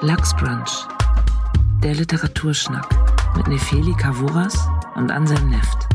[0.00, 0.86] Lachsbrunch,
[1.82, 2.86] der Literaturschnack
[3.36, 5.88] mit Nefeli Kavuras und Anselm Neft.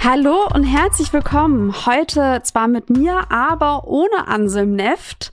[0.00, 1.74] Hallo und herzlich willkommen.
[1.86, 5.32] Heute zwar mit mir, aber ohne Anselm Neft.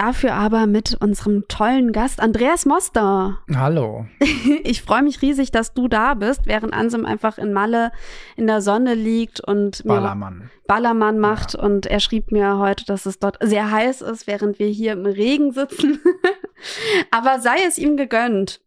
[0.00, 3.36] Dafür aber mit unserem tollen Gast Andreas Moster.
[3.54, 4.06] Hallo.
[4.64, 7.92] Ich freue mich riesig, dass du da bist, während Ansem einfach in Malle
[8.36, 10.50] in der Sonne liegt und Ballermann.
[10.66, 11.52] Ballermann macht.
[11.52, 11.60] Ja.
[11.60, 15.04] Und er schrieb mir heute, dass es dort sehr heiß ist, während wir hier im
[15.04, 16.00] Regen sitzen.
[17.10, 18.60] aber sei es ihm gegönnt.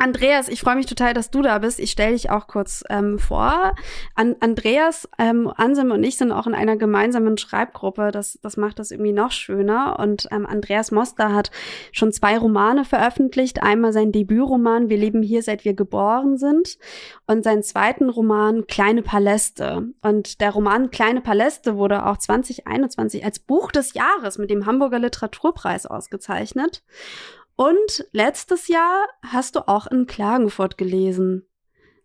[0.00, 1.80] Andreas, ich freue mich total, dass du da bist.
[1.80, 3.74] Ich stelle dich auch kurz ähm, vor.
[4.14, 8.12] An Andreas, ähm, Anselm und ich sind auch in einer gemeinsamen Schreibgruppe.
[8.12, 9.98] Das, das macht das irgendwie noch schöner.
[9.98, 11.50] Und ähm, Andreas Moster hat
[11.90, 13.60] schon zwei Romane veröffentlicht.
[13.60, 16.78] Einmal sein Debütroman Wir leben hier, seit wir geboren sind.
[17.26, 19.88] Und seinen zweiten Roman Kleine Paläste.
[20.00, 25.00] Und der Roman Kleine Paläste wurde auch 2021 als Buch des Jahres mit dem Hamburger
[25.00, 26.84] Literaturpreis ausgezeichnet.
[27.58, 31.44] Und letztes Jahr hast du auch in Klagenfurt gelesen.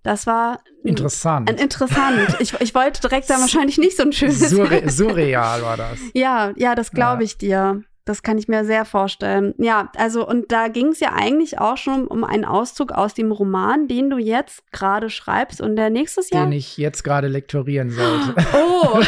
[0.01, 1.47] Das war interessant.
[1.47, 2.35] Ein, interessant.
[2.39, 4.49] ich, ich wollte direkt sagen, wahrscheinlich nicht so ein schönes.
[4.49, 5.99] Surre surreal war das.
[6.15, 7.83] Ja, ja, das glaube ich dir.
[8.03, 9.53] Das kann ich mir sehr vorstellen.
[9.59, 13.31] Ja, also und da ging es ja eigentlich auch schon um einen Auszug aus dem
[13.31, 16.45] Roman, den du jetzt gerade schreibst und der nächstes Jahr.
[16.45, 18.35] Den ich jetzt gerade lektorieren sollte.
[18.55, 18.99] Oh.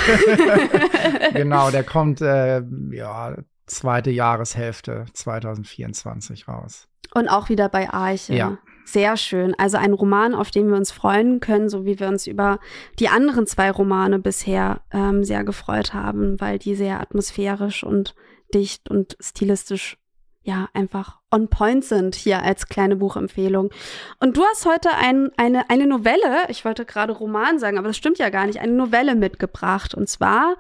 [1.33, 3.35] genau, der kommt äh, ja
[3.65, 6.87] zweite Jahreshälfte 2024 raus.
[7.13, 8.33] Und auch wieder bei Arche.
[8.33, 8.57] Ja.
[8.83, 9.55] Sehr schön.
[9.57, 12.59] Also ein Roman, auf den wir uns freuen können, so wie wir uns über
[12.99, 18.13] die anderen zwei Romane bisher ähm, sehr gefreut haben, weil die sehr atmosphärisch und
[18.53, 19.97] dicht und stilistisch
[20.43, 23.71] ja einfach on point sind hier als kleine Buchempfehlung.
[24.19, 27.97] Und du hast heute ein, eine, eine Novelle, ich wollte gerade Roman sagen, aber das
[27.97, 29.95] stimmt ja gar nicht, eine Novelle mitgebracht.
[29.95, 30.55] Und zwar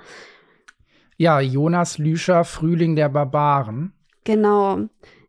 [1.17, 3.93] ja, Jonas Lüscher, Frühling der Barbaren.
[4.23, 4.79] Genau.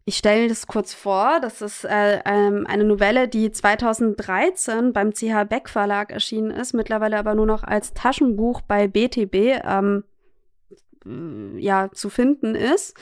[0.05, 1.41] Ich stelle das kurz vor.
[1.43, 7.19] Das ist äh, ähm, eine Novelle, die 2013 beim CH Beck Verlag erschienen ist, mittlerweile
[7.19, 10.05] aber nur noch als Taschenbuch bei BTB ähm,
[11.59, 12.97] ja zu finden ist.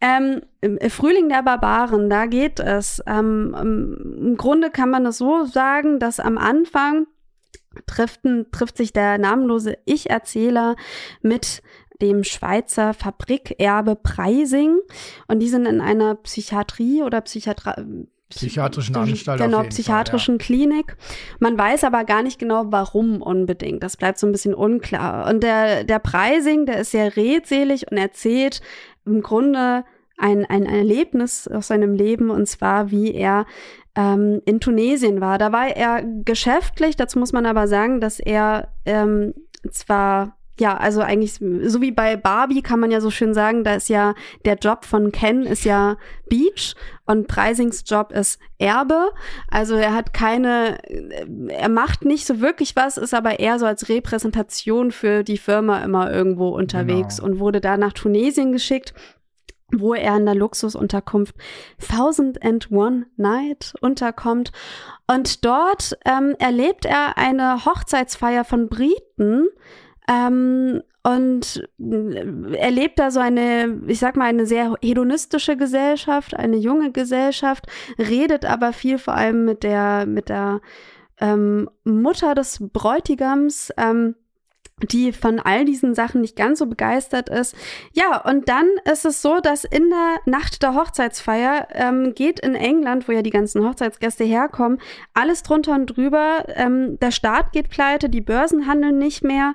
[0.00, 0.42] Ähm,
[0.88, 3.02] Frühling der Barbaren, da geht es.
[3.06, 7.06] Ähm, Im Grunde kann man es so sagen, dass am Anfang
[7.86, 8.20] trifft,
[8.52, 10.76] trifft sich der namenlose Ich-Erzähler
[11.22, 11.62] mit
[12.04, 14.78] dem Schweizer Fabrikerbe Preising.
[15.26, 17.76] Und die sind in einer Psychiatrie oder Psychiatra
[18.30, 19.40] psychiatrischen Anstalt.
[19.40, 20.46] Genau, psychiatrischen Fall, ja.
[20.46, 20.96] Klinik.
[21.38, 23.82] Man weiß aber gar nicht genau, warum unbedingt.
[23.82, 25.28] Das bleibt so ein bisschen unklar.
[25.28, 28.60] Und der, der Preising, der ist sehr redselig und erzählt
[29.04, 29.84] im Grunde
[30.16, 33.46] ein, ein Erlebnis aus seinem Leben und zwar, wie er
[33.96, 35.38] ähm, in Tunesien war.
[35.38, 39.34] Da war er geschäftlich, dazu muss man aber sagen, dass er ähm,
[39.70, 43.74] zwar ja, also eigentlich so wie bei Barbie kann man ja so schön sagen, da
[43.74, 45.96] ist ja der Job von Ken ist ja
[46.28, 46.74] Beach
[47.06, 49.10] und Preisings Job ist Erbe.
[49.48, 50.78] Also er hat keine,
[51.48, 55.82] er macht nicht so wirklich was, ist aber eher so als Repräsentation für die Firma
[55.82, 57.28] immer irgendwo unterwegs genau.
[57.28, 58.94] und wurde da nach Tunesien geschickt
[59.72, 61.34] wo er in der Luxusunterkunft
[61.78, 64.52] Thousand and One Night unterkommt.
[65.06, 69.48] Und dort ähm, erlebt er eine Hochzeitsfeier von Briten,
[70.08, 76.92] ähm, und erlebt da so eine, ich sag mal, eine sehr hedonistische Gesellschaft, eine junge
[76.92, 77.66] Gesellschaft,
[77.98, 80.60] redet aber viel vor allem mit der, mit der
[81.20, 84.14] ähm, Mutter des Bräutigams, ähm,
[84.82, 87.54] die von all diesen Sachen nicht ganz so begeistert ist.
[87.92, 92.54] Ja, und dann ist es so, dass in der Nacht der Hochzeitsfeier ähm, geht in
[92.54, 94.80] England, wo ja die ganzen Hochzeitsgäste herkommen,
[95.12, 96.44] alles drunter und drüber.
[96.54, 99.54] Ähm, der Staat geht pleite, die Börsen handeln nicht mehr.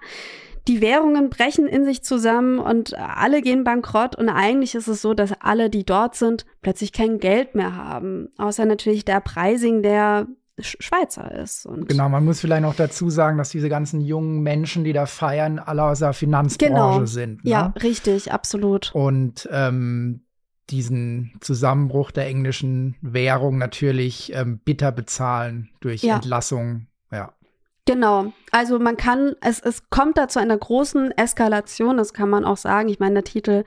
[0.68, 5.14] Die Währungen brechen in sich zusammen und alle gehen bankrott und eigentlich ist es so,
[5.14, 8.30] dass alle, die dort sind, plötzlich kein Geld mehr haben.
[8.38, 10.28] Außer natürlich der Preising, der
[10.64, 11.66] Schweizer ist.
[11.66, 15.06] Und genau, man muss vielleicht noch dazu sagen, dass diese ganzen jungen Menschen, die da
[15.06, 17.06] feiern, alle aus der Finanzbranche genau.
[17.06, 17.44] sind.
[17.44, 17.52] Ne?
[17.52, 18.92] Ja, richtig, absolut.
[18.94, 20.22] Und ähm,
[20.70, 26.16] diesen Zusammenbruch der englischen Währung natürlich ähm, bitter bezahlen durch ja.
[26.16, 26.88] Entlassung.
[27.12, 27.34] Ja.
[27.86, 28.34] Genau.
[28.52, 32.58] Also man kann, es, es kommt da zu einer großen Eskalation, das kann man auch
[32.58, 32.88] sagen.
[32.88, 33.64] Ich meine, der Titel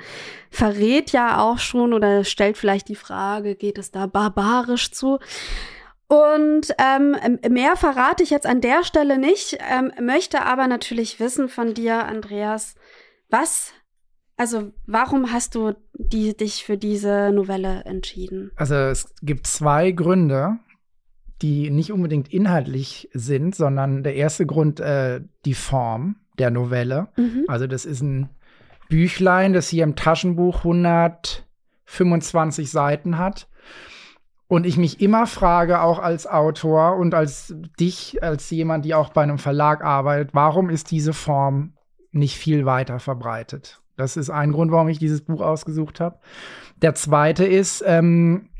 [0.48, 5.18] verrät ja auch schon oder stellt vielleicht die Frage, geht es da barbarisch zu?
[6.08, 7.16] Und ähm,
[7.48, 12.04] mehr verrate ich jetzt an der Stelle nicht, ähm, möchte aber natürlich wissen von dir,
[12.04, 12.74] Andreas,
[13.30, 13.72] was,
[14.36, 18.50] also warum hast du die, dich für diese Novelle entschieden?
[18.56, 20.58] Also es gibt zwei Gründe,
[21.40, 27.08] die nicht unbedingt inhaltlich sind, sondern der erste Grund äh, die Form der Novelle.
[27.16, 27.44] Mhm.
[27.48, 28.30] Also das ist ein
[28.88, 33.48] Büchlein, das hier im Taschenbuch 125 Seiten hat.
[34.52, 39.08] Und ich mich immer frage, auch als Autor und als dich, als jemand, die auch
[39.08, 41.72] bei einem Verlag arbeitet, warum ist diese Form
[42.10, 43.80] nicht viel weiter verbreitet?
[43.96, 46.18] Das ist ein Grund, warum ich dieses Buch ausgesucht habe.
[46.82, 48.50] Der zweite ist, ähm,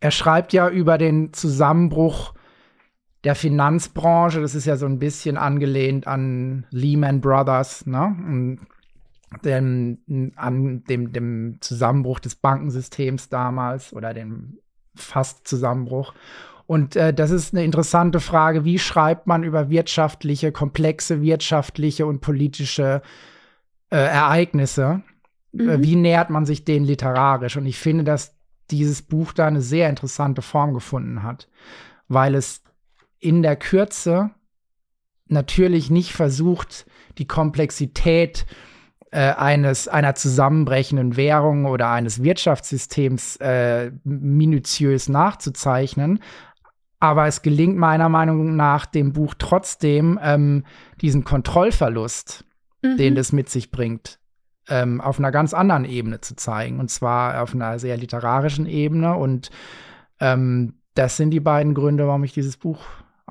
[0.00, 2.32] er schreibt ja über den Zusammenbruch
[3.24, 4.40] der Finanzbranche.
[4.40, 8.56] Das ist ja so ein bisschen angelehnt an Lehman Brothers, ne?
[9.44, 14.58] Dem, an dem, dem Zusammenbruch des Bankensystems damals oder dem
[14.94, 16.14] fast Zusammenbruch.
[16.66, 22.20] Und äh, das ist eine interessante Frage, wie schreibt man über wirtschaftliche, komplexe wirtschaftliche und
[22.20, 23.02] politische
[23.90, 25.02] äh, Ereignisse?
[25.52, 25.82] Äh, mhm.
[25.82, 27.56] wie nähert man sich denen literarisch?
[27.56, 28.36] Und ich finde, dass
[28.70, 31.48] dieses Buch da eine sehr interessante Form gefunden hat,
[32.08, 32.62] weil es
[33.18, 34.30] in der Kürze
[35.26, 36.86] natürlich nicht versucht,
[37.18, 38.71] die Komplexität äh,
[39.18, 46.20] eines einer zusammenbrechenden Währung oder eines Wirtschaftssystems äh, minutiös nachzuzeichnen.
[47.02, 50.64] Aber es gelingt meiner Meinung nach dem Buch trotzdem, ähm,
[51.00, 52.44] diesen Kontrollverlust,
[52.80, 52.96] mhm.
[52.96, 54.20] den das mit sich bringt,
[54.68, 56.78] ähm, auf einer ganz anderen Ebene zu zeigen.
[56.78, 59.16] Und zwar auf einer sehr literarischen Ebene.
[59.16, 59.50] Und
[60.20, 62.78] ähm, das sind die beiden Gründe, warum ich dieses Buch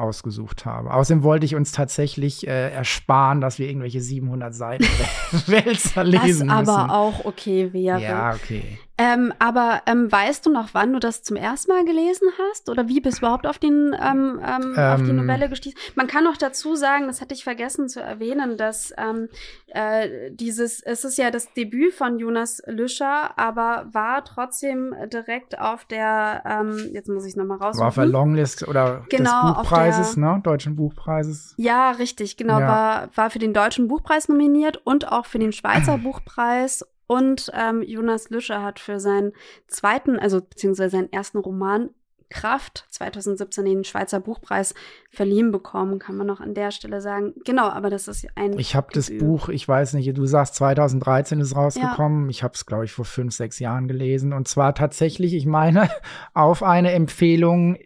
[0.01, 0.93] ausgesucht habe.
[0.93, 4.83] Außerdem wollte ich uns tatsächlich äh, ersparen, dass wir irgendwelche 700 Seiten
[5.47, 6.89] Wälzer lesen aber müssen.
[6.89, 8.01] auch okay wäre.
[8.01, 8.79] Ja, okay.
[8.97, 12.69] Ähm, aber ähm, weißt du noch, wann du das zum ersten Mal gelesen hast?
[12.69, 15.15] Oder wie bist du überhaupt auf, den, ähm, ähm auf die ähm.
[15.15, 15.77] Novelle gestiegen?
[15.95, 19.27] Man kann noch dazu sagen, das hatte ich vergessen zu erwähnen, dass ähm,
[19.67, 25.85] äh, dieses, es ist ja das Debüt von Jonas Lüscher, aber war trotzdem direkt auf
[25.85, 26.43] der,
[26.91, 27.77] jetzt muss ich nochmal raus.
[27.77, 30.41] War auf der Longlist oder genau, des Buchpreises, der, ne?
[30.43, 31.55] Deutschen Buchpreises.
[31.57, 32.59] Ja, richtig, genau.
[32.59, 32.67] Ja.
[32.67, 37.81] War, war für den Deutschen Buchpreis nominiert und auch für den Schweizer Buchpreis und ähm,
[37.81, 39.33] Jonas Lüscher hat für seinen
[39.67, 41.89] zweiten, also beziehungsweise seinen ersten Roman
[42.29, 44.73] Kraft 2017 den Schweizer Buchpreis
[45.09, 47.33] verliehen bekommen, kann man noch an der Stelle sagen.
[47.43, 48.57] Genau, aber das ist ein.
[48.57, 52.23] Ich habe das Buch, ich weiß nicht, du sagst 2013 ist rausgekommen.
[52.23, 52.29] Ja.
[52.29, 54.31] Ich habe es, glaube ich, vor fünf, sechs Jahren gelesen.
[54.31, 55.89] Und zwar tatsächlich, ich meine,
[56.33, 57.77] auf eine Empfehlung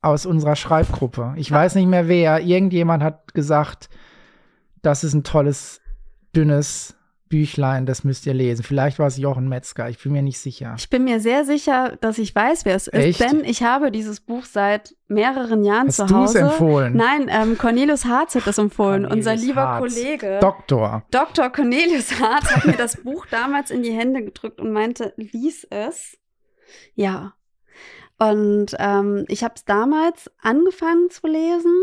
[0.00, 1.34] aus unserer Schreibgruppe.
[1.36, 1.56] Ich ja.
[1.56, 2.38] weiß nicht mehr wer.
[2.38, 3.88] Irgendjemand hat gesagt,
[4.80, 5.80] das ist ein tolles,
[6.36, 6.94] dünnes
[7.30, 8.62] Büchlein, das müsst ihr lesen.
[8.64, 10.74] Vielleicht war es Jochen Metzger, ich bin mir nicht sicher.
[10.76, 13.20] Ich bin mir sehr sicher, dass ich weiß, wer es ist, Echt?
[13.20, 16.44] denn ich habe dieses Buch seit mehreren Jahren Hast zu Hause.
[16.44, 16.96] Hast empfohlen?
[16.96, 19.94] Nein, ähm, Cornelius Harz hat das empfohlen, Cornelius unser lieber Harz.
[19.94, 20.38] Kollege.
[20.40, 21.04] Doktor.
[21.10, 21.50] Dr.
[21.50, 26.18] Cornelius Harz hat mir das Buch damals in die Hände gedrückt und meinte, lies es.
[26.94, 27.34] Ja.
[28.18, 31.74] Und ähm, ich habe es damals angefangen zu lesen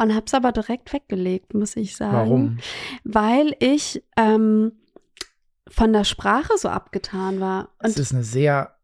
[0.00, 2.16] und habe es aber direkt weggelegt, muss ich sagen.
[2.16, 2.58] Warum?
[3.04, 4.72] Weil ich ähm,
[5.68, 7.70] von der Sprache so abgetan war.
[7.82, 8.74] Und es ist eine sehr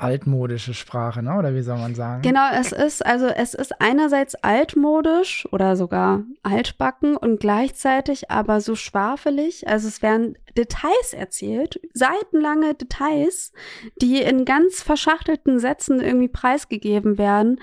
[0.00, 1.36] altmodische Sprache, ne?
[1.36, 2.22] Oder wie soll man sagen?
[2.22, 8.74] Genau, es ist also es ist einerseits altmodisch oder sogar altbacken und gleichzeitig aber so
[8.74, 9.68] schwafelig.
[9.68, 13.52] Also es werden Details erzählt, seitenlange Details,
[14.00, 17.60] die in ganz verschachtelten Sätzen irgendwie preisgegeben werden.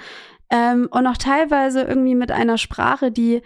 [0.49, 3.41] Ähm, und auch teilweise irgendwie mit einer Sprache, die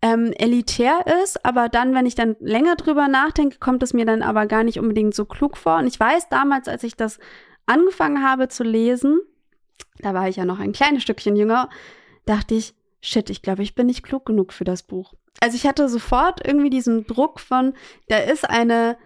[0.00, 4.22] ähm, elitär ist, aber dann, wenn ich dann länger drüber nachdenke, kommt es mir dann
[4.22, 5.76] aber gar nicht unbedingt so klug vor.
[5.78, 7.18] Und ich weiß damals, als ich das
[7.66, 9.20] angefangen habe zu lesen,
[9.98, 11.68] da war ich ja noch ein kleines Stückchen jünger,
[12.26, 15.14] dachte ich, shit, ich glaube, ich bin nicht klug genug für das Buch.
[15.40, 17.74] Also ich hatte sofort irgendwie diesen Druck von,
[18.08, 18.96] da ist eine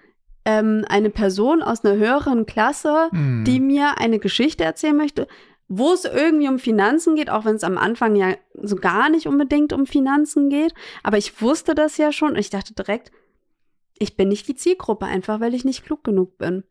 [0.44, 3.44] ähm, eine Person aus einer höheren Klasse, mm.
[3.44, 5.28] die mir eine Geschichte erzählen möchte
[5.68, 9.26] wo es irgendwie um Finanzen geht, auch wenn es am Anfang ja so gar nicht
[9.26, 10.74] unbedingt um Finanzen geht.
[11.02, 13.10] Aber ich wusste das ja schon und ich dachte direkt,
[13.98, 16.64] ich bin nicht die Zielgruppe, einfach weil ich nicht klug genug bin.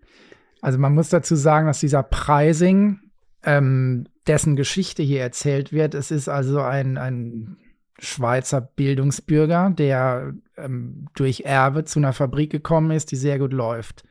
[0.61, 2.99] Also man muss dazu sagen, dass dieser Pricing,
[3.43, 7.57] ähm, dessen Geschichte hier erzählt wird, es ist also ein, ein
[7.97, 14.03] Schweizer Bildungsbürger, der ähm, durch Erbe zu einer Fabrik gekommen ist, die sehr gut läuft.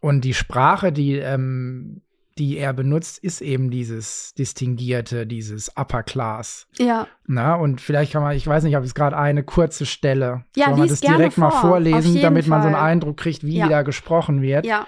[0.00, 2.02] Und die Sprache, die ähm,
[2.38, 6.66] die er benutzt, ist eben dieses Distinguierte, dieses Upper Class.
[6.76, 7.06] Ja.
[7.26, 10.66] Na, und vielleicht kann man, ich weiß nicht, ob es gerade eine kurze Stelle, ja,
[10.66, 11.44] soll man das direkt vor.
[11.44, 12.50] mal vorlesen, damit Fall.
[12.50, 13.68] man so einen Eindruck kriegt, wie ja.
[13.68, 14.66] da gesprochen wird.
[14.66, 14.86] Ja.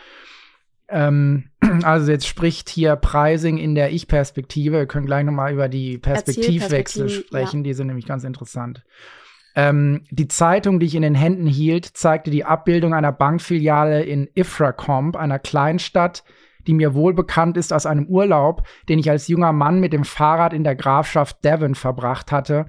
[0.88, 1.50] Ähm,
[1.82, 4.78] also jetzt spricht hier Pricing in der Ich-Perspektive.
[4.78, 7.64] Wir können gleich nochmal über die Perspektivwechsel sprechen, ja.
[7.64, 8.84] die sind nämlich ganz interessant.
[9.54, 14.28] Ähm, die Zeitung, die ich in den Händen hielt, zeigte die Abbildung einer Bankfiliale in
[14.34, 16.24] Ifracombe, einer Kleinstadt,
[16.66, 20.04] die mir wohl bekannt ist aus einem Urlaub, den ich als junger Mann mit dem
[20.04, 22.66] Fahrrad in der Grafschaft Devon verbracht hatte,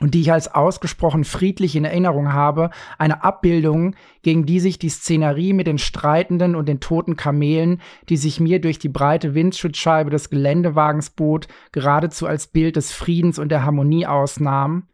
[0.00, 4.90] und die ich als ausgesprochen friedlich in Erinnerung habe, eine Abbildung, gegen die sich die
[4.90, 10.10] Szenerie mit den streitenden und den toten Kamelen, die sich mir durch die breite Windschutzscheibe
[10.10, 14.88] des Geländewagens bot, geradezu als Bild des Friedens und der Harmonie ausnahm.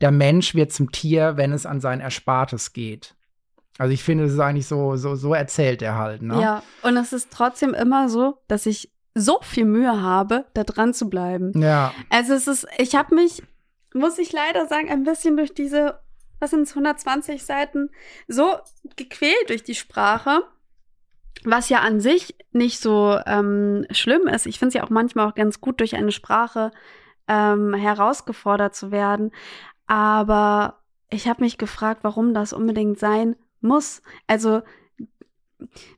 [0.00, 3.14] Der Mensch wird zum Tier, wenn es an sein Erspartes geht.
[3.78, 6.20] Also ich finde, es ist eigentlich so, so, so erzählt er halt.
[6.20, 6.40] Ne?
[6.40, 10.92] Ja, und es ist trotzdem immer so, dass ich so viel Mühe habe, da dran
[10.92, 11.58] zu bleiben.
[11.60, 11.92] Ja.
[12.10, 13.42] Also es ist, ich habe mich
[13.94, 15.98] muss ich leider sagen, ein bisschen durch diese,
[16.40, 17.90] was sind es, 120 Seiten,
[18.26, 18.56] so
[18.96, 20.42] gequält durch die Sprache.
[21.44, 24.46] Was ja an sich nicht so ähm, schlimm ist.
[24.46, 26.72] Ich finde es ja auch manchmal auch ganz gut, durch eine Sprache
[27.28, 29.30] ähm, herausgefordert zu werden.
[29.86, 30.80] Aber
[31.10, 34.02] ich habe mich gefragt, warum das unbedingt sein muss.
[34.26, 34.62] Also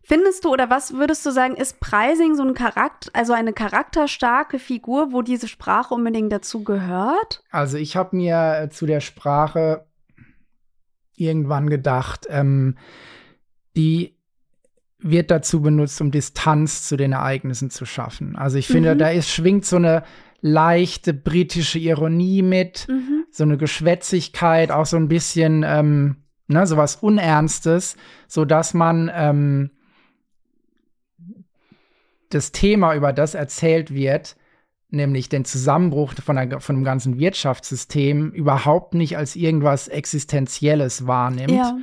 [0.02, 4.58] Findest du oder was würdest du sagen, ist Preising so ein Charakter, also eine charakterstarke
[4.58, 7.42] Figur, wo diese Sprache unbedingt dazu gehört?
[7.50, 9.86] Also ich habe mir äh, zu der Sprache
[11.14, 12.78] irgendwann gedacht, ähm,
[13.76, 14.16] die
[14.98, 18.36] wird dazu benutzt, um Distanz zu den Ereignissen zu schaffen.
[18.36, 18.98] Also ich finde, mhm.
[18.98, 20.04] da ist, schwingt so eine
[20.40, 23.24] leichte britische Ironie mit, mhm.
[23.30, 26.16] so eine Geschwätzigkeit, auch so ein bisschen ähm,
[26.50, 27.96] ne, sowas Unernstes,
[28.28, 29.70] so dass man ähm,
[32.30, 34.36] das Thema, über das erzählt wird,
[34.90, 41.52] nämlich den Zusammenbruch von, der, von dem ganzen Wirtschaftssystem, überhaupt nicht als irgendwas Existenzielles wahrnimmt.
[41.52, 41.78] Ja.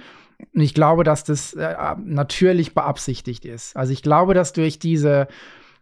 [0.53, 3.75] Und ich glaube, dass das äh, natürlich beabsichtigt ist.
[3.75, 5.27] Also ich glaube, dass durch diese,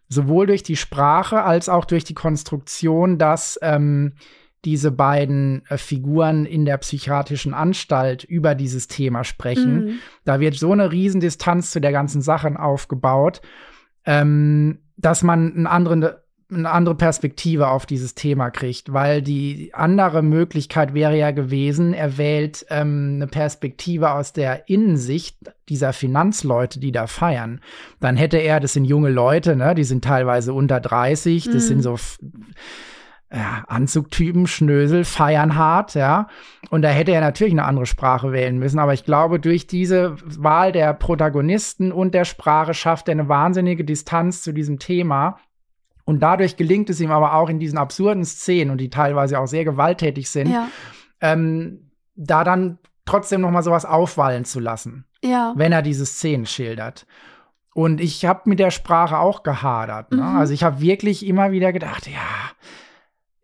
[0.08, 4.13] sowohl durch die Sprache als auch durch die Konstruktion, dass ähm,
[4.65, 9.86] diese beiden äh, Figuren in der psychiatrischen Anstalt über dieses Thema sprechen.
[9.86, 9.93] Mhm.
[10.25, 13.41] Da wird so eine Riesendistanz zu der ganzen Sache aufgebaut,
[14.05, 16.10] ähm, dass man einen anderen,
[16.51, 22.17] eine andere Perspektive auf dieses Thema kriegt, weil die andere Möglichkeit wäre ja gewesen, er
[22.17, 25.38] wählt ähm, eine Perspektive aus der Innensicht
[25.69, 27.62] dieser Finanzleute, die da feiern.
[28.00, 31.60] Dann hätte er, das sind junge Leute, ne, die sind teilweise unter 30, das mhm.
[31.60, 31.98] sind so
[33.36, 36.27] ja, Anzugtypen, Schnösel, feiern hart, ja.
[36.70, 38.80] Und da hätte er natürlich eine andere Sprache wählen müssen.
[38.80, 43.84] Aber ich glaube, durch diese Wahl der Protagonisten und der Sprache schafft er eine wahnsinnige
[43.84, 45.38] Distanz zu diesem Thema.
[46.06, 49.48] Und dadurch gelingt es ihm aber auch in diesen absurden Szenen und die teilweise auch
[49.48, 50.70] sehr gewalttätig sind, ja.
[51.20, 55.54] ähm, da dann trotzdem noch mal sowas aufwallen zu lassen, ja.
[55.58, 57.06] wenn er diese Szenen schildert.
[57.74, 60.12] Und ich habe mit der Sprache auch gehadert.
[60.12, 60.22] Ne?
[60.22, 60.38] Mhm.
[60.38, 62.22] Also ich habe wirklich immer wieder gedacht, ja,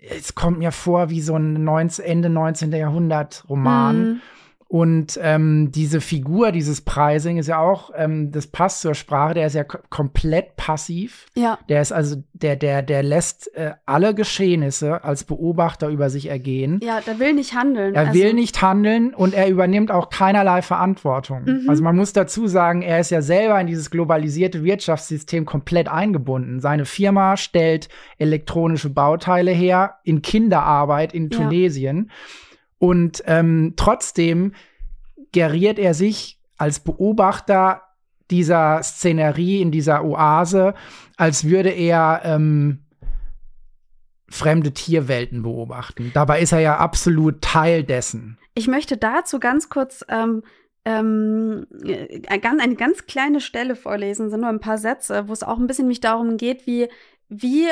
[0.01, 2.71] es kommt mir vor wie so ein 19, Ende 19.
[2.73, 3.99] Jahrhundert Roman.
[3.99, 4.21] Mhm.
[4.71, 9.47] Und ähm, diese Figur, dieses Pricing ist ja auch, ähm, das passt zur Sprache, der
[9.47, 11.25] ist ja komplett passiv.
[11.35, 11.59] Ja.
[11.67, 16.79] Der ist also, der, der, der lässt äh, alle Geschehnisse als Beobachter über sich ergehen.
[16.81, 17.95] Ja, der will nicht handeln.
[17.95, 18.13] Er also.
[18.13, 21.43] will nicht handeln und er übernimmt auch keinerlei Verantwortung.
[21.43, 21.65] Mhm.
[21.69, 26.61] Also man muss dazu sagen, er ist ja selber in dieses globalisierte Wirtschaftssystem komplett eingebunden.
[26.61, 32.05] Seine Firma stellt elektronische Bauteile her in Kinderarbeit in Tunesien.
[32.07, 32.13] Ja.
[32.81, 34.55] Und ähm, trotzdem
[35.31, 37.83] geriert er sich als Beobachter
[38.31, 40.73] dieser Szenerie in dieser Oase,
[41.15, 42.79] als würde er ähm,
[44.29, 46.09] fremde Tierwelten beobachten.
[46.15, 48.39] Dabei ist er ja absolut Teil dessen.
[48.55, 50.41] Ich möchte dazu ganz kurz ähm,
[50.83, 51.67] ähm,
[52.29, 55.87] eine ganz kleine Stelle vorlesen, sind nur ein paar Sätze, wo es auch ein bisschen
[55.87, 56.87] mich darum geht, wie,
[57.29, 57.67] wie,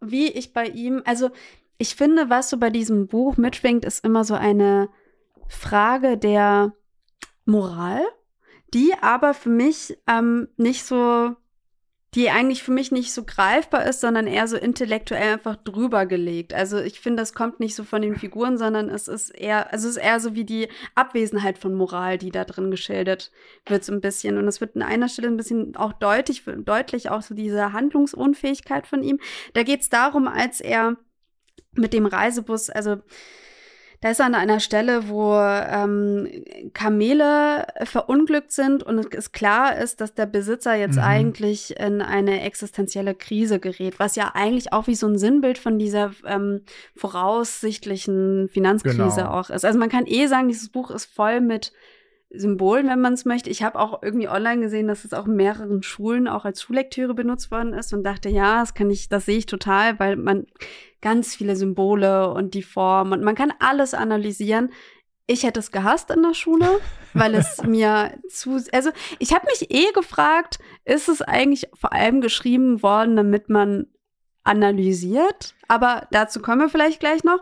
[0.00, 1.30] wie ich bei ihm, also
[1.82, 4.88] ich finde, was so bei diesem Buch mitschwingt, ist immer so eine
[5.48, 6.74] Frage der
[7.44, 8.02] Moral,
[8.72, 11.34] die aber für mich ähm, nicht so,
[12.14, 16.54] die eigentlich für mich nicht so greifbar ist, sondern eher so intellektuell einfach drüber gelegt.
[16.54, 19.88] Also ich finde, das kommt nicht so von den Figuren, sondern es ist eher, also
[19.88, 23.32] es ist eher so wie die Abwesenheit von Moral, die da drin geschildert
[23.66, 24.38] wird, so ein bisschen.
[24.38, 28.86] Und es wird an einer Stelle ein bisschen auch deutlich, deutlich auch so diese Handlungsunfähigkeit
[28.86, 29.18] von ihm.
[29.52, 30.96] Da geht es darum, als er
[31.74, 32.96] mit dem Reisebus, also
[34.02, 36.28] da ist er an einer Stelle, wo ähm,
[36.74, 41.04] Kamele verunglückt sind und es klar ist, dass der Besitzer jetzt mhm.
[41.04, 45.78] eigentlich in eine existenzielle Krise gerät, was ja eigentlich auch wie so ein Sinnbild von
[45.78, 46.62] dieser ähm,
[46.96, 49.30] voraussichtlichen Finanzkrise genau.
[49.30, 49.64] auch ist.
[49.64, 51.72] Also man kann eh sagen, dieses Buch ist voll mit
[52.34, 53.50] Symbolen, wenn man es möchte.
[53.50, 57.14] Ich habe auch irgendwie online gesehen, dass es auch in mehreren Schulen auch als Schullektüre
[57.14, 60.46] benutzt worden ist und dachte, ja, das kann ich, das sehe ich total, weil man
[61.00, 64.70] ganz viele Symbole und die Form und man kann alles analysieren.
[65.26, 66.80] Ich hätte es gehasst in der Schule,
[67.12, 72.20] weil es mir zu, also ich habe mich eh gefragt, ist es eigentlich vor allem
[72.20, 73.86] geschrieben worden, damit man
[74.44, 75.54] analysiert?
[75.68, 77.40] Aber dazu kommen wir vielleicht gleich noch.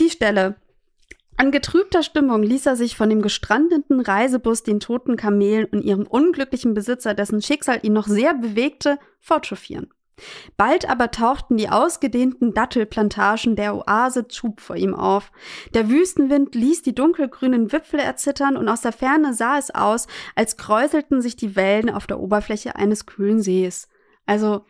[0.00, 0.56] Die Stelle.
[1.36, 6.06] An getrübter Stimmung ließ er sich von dem gestrandeten Reisebus, den toten Kamelen und ihrem
[6.06, 9.88] unglücklichen Besitzer, dessen Schicksal ihn noch sehr bewegte, fortchauffieren.
[10.56, 15.32] Bald aber tauchten die ausgedehnten Dattelplantagen der Oase Tschub vor ihm auf.
[15.74, 20.56] Der Wüstenwind ließ die dunkelgrünen Wipfel erzittern und aus der Ferne sah es aus, als
[20.56, 23.88] kräuselten sich die Wellen auf der Oberfläche eines kühlen Sees.
[24.26, 24.64] Also,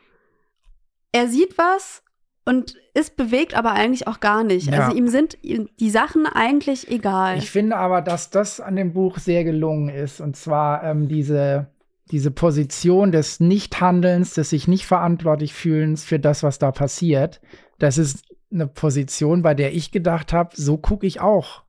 [1.10, 2.02] er sieht was
[2.44, 4.70] und ist bewegt, aber eigentlich auch gar nicht.
[4.70, 4.80] Ja.
[4.80, 7.38] Also ihm sind die Sachen eigentlich egal.
[7.38, 10.20] Ich finde aber, dass das an dem Buch sehr gelungen ist.
[10.20, 11.68] Und zwar ähm, diese,
[12.10, 17.40] diese Position des Nichthandelns, des sich nicht verantwortlich fühlens für das, was da passiert.
[17.78, 21.62] Das ist eine Position, bei der ich gedacht habe, so gucke ich auch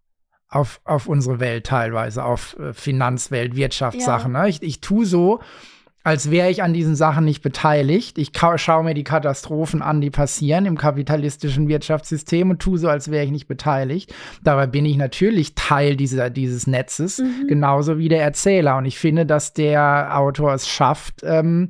[0.49, 4.33] auf, auf unsere Welt teilweise, auf äh, Finanzwelt, Wirtschaftssachen.
[4.33, 4.49] Ne?
[4.49, 5.39] Ich, ich tue so,
[6.05, 8.17] als wäre ich an diesen Sachen nicht beteiligt.
[8.17, 13.09] Ich schaue mir die Katastrophen an, die passieren im kapitalistischen Wirtschaftssystem und tue so, als
[13.09, 14.13] wäre ich nicht beteiligt.
[14.43, 17.47] Dabei bin ich natürlich Teil dieser, dieses Netzes, Mhm.
[17.47, 18.75] genauso wie der Erzähler.
[18.77, 21.69] Und ich finde, dass der Autor es schafft, ähm,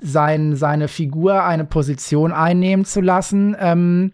[0.00, 4.12] sein, seine Figur eine Position einnehmen zu lassen, ähm,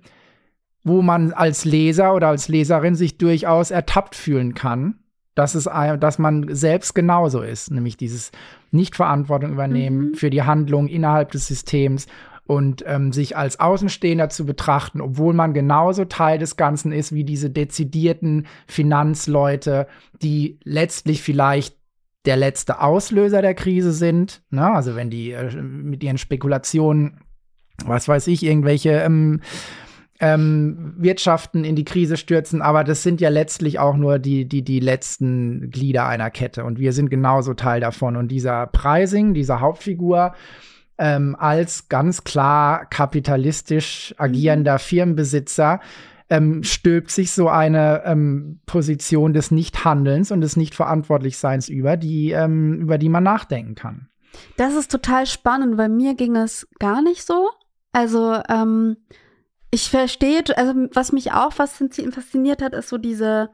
[0.82, 4.96] wo man als Leser oder als Leserin sich durchaus ertappt fühlen kann
[5.34, 8.30] dass es dass man selbst genauso ist, nämlich dieses
[8.70, 10.14] Nicht-Verantwortung übernehmen Mhm.
[10.14, 12.06] für die Handlung innerhalb des Systems
[12.46, 17.24] und ähm, sich als Außenstehender zu betrachten, obwohl man genauso Teil des Ganzen ist wie
[17.24, 19.86] diese dezidierten Finanzleute,
[20.22, 21.76] die letztlich vielleicht
[22.26, 24.42] der letzte Auslöser der Krise sind.
[24.50, 24.66] Ne?
[24.66, 27.20] Also wenn die äh, mit ihren Spekulationen,
[27.84, 29.40] was weiß ich, irgendwelche ähm,
[30.20, 34.62] ähm, Wirtschaften in die Krise stürzen, aber das sind ja letztlich auch nur die, die,
[34.62, 38.16] die letzten Glieder einer Kette und wir sind genauso Teil davon.
[38.16, 40.34] Und dieser Pricing, dieser Hauptfigur,
[40.98, 45.80] ähm, als ganz klar kapitalistisch agierender Firmenbesitzer,
[46.30, 52.80] ähm, stülpt sich so eine ähm, Position des Nichthandelns und des Nichtverantwortlichseins über, die, ähm,
[52.80, 54.08] über die man nachdenken kann.
[54.56, 57.50] Das ist total spannend, weil mir ging es gar nicht so.
[57.92, 58.96] Also, ähm,
[59.74, 63.50] ich verstehe, also was mich auch faszini- fasziniert hat, ist so diese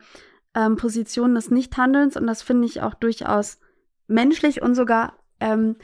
[0.55, 3.59] ähm, Position des Nichthandelns und das finde ich auch durchaus
[4.07, 5.77] menschlich und sogar, ähm,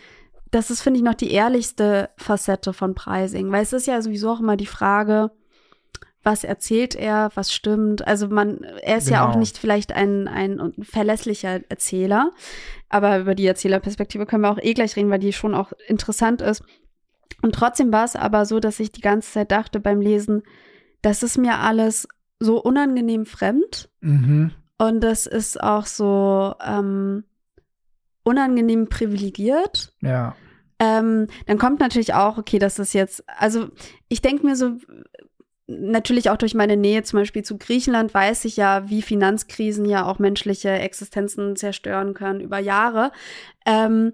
[0.51, 4.31] das ist, finde ich, noch die ehrlichste Facette von Pricing, weil es ist ja sowieso
[4.31, 5.31] auch immer die Frage,
[6.22, 8.07] was erzählt er, was stimmt.
[8.07, 9.38] Also man, er ist ja auch Genau.
[9.38, 12.31] nicht vielleicht ein, ein verlässlicher Erzähler,
[12.88, 16.42] aber über die Erzählerperspektive können wir auch eh gleich reden, weil die schon auch interessant
[16.42, 16.62] ist.
[17.42, 20.42] Und trotzdem war es aber so, dass ich die ganze Zeit dachte beim Lesen,
[21.03, 22.09] das ist mir alles
[22.40, 24.53] so unangenehm fremd Mhm.
[24.79, 27.25] und das ist auch so ähm,
[28.25, 29.94] unangenehm privilegiert.
[30.01, 30.35] Ja.
[30.79, 33.68] Ähm, dann kommt natürlich auch, okay, das ist jetzt, also
[34.09, 34.77] ich denke mir so,
[35.66, 40.05] natürlich auch durch meine Nähe zum Beispiel zu Griechenland weiß ich ja, wie Finanzkrisen ja
[40.05, 43.11] auch menschliche Existenzen zerstören können über Jahre.
[43.64, 44.12] Ähm,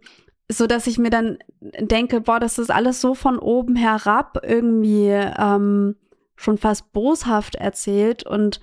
[0.50, 1.38] so dass ich mir dann
[1.78, 5.96] denke, boah, das ist alles so von oben herab irgendwie ähm,
[6.36, 8.60] schon fast boshaft erzählt und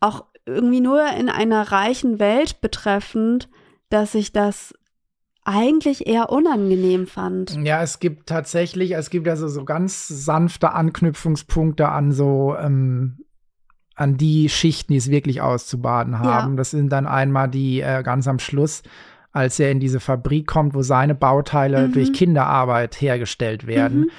[0.00, 3.48] auch irgendwie nur in einer reichen Welt betreffend,
[3.88, 4.74] dass ich das
[5.44, 7.58] eigentlich eher unangenehm fand.
[7.64, 13.18] Ja, es gibt tatsächlich, es gibt also so ganz sanfte Anknüpfungspunkte an so, ähm,
[13.94, 16.56] an die Schichten, die es wirklich auszubaden haben.
[16.56, 18.82] Das sind dann einmal die äh, ganz am Schluss,
[19.34, 21.92] als er in diese Fabrik kommt, wo seine Bauteile Mhm.
[21.92, 24.00] durch Kinderarbeit hergestellt werden.
[24.00, 24.10] Mhm.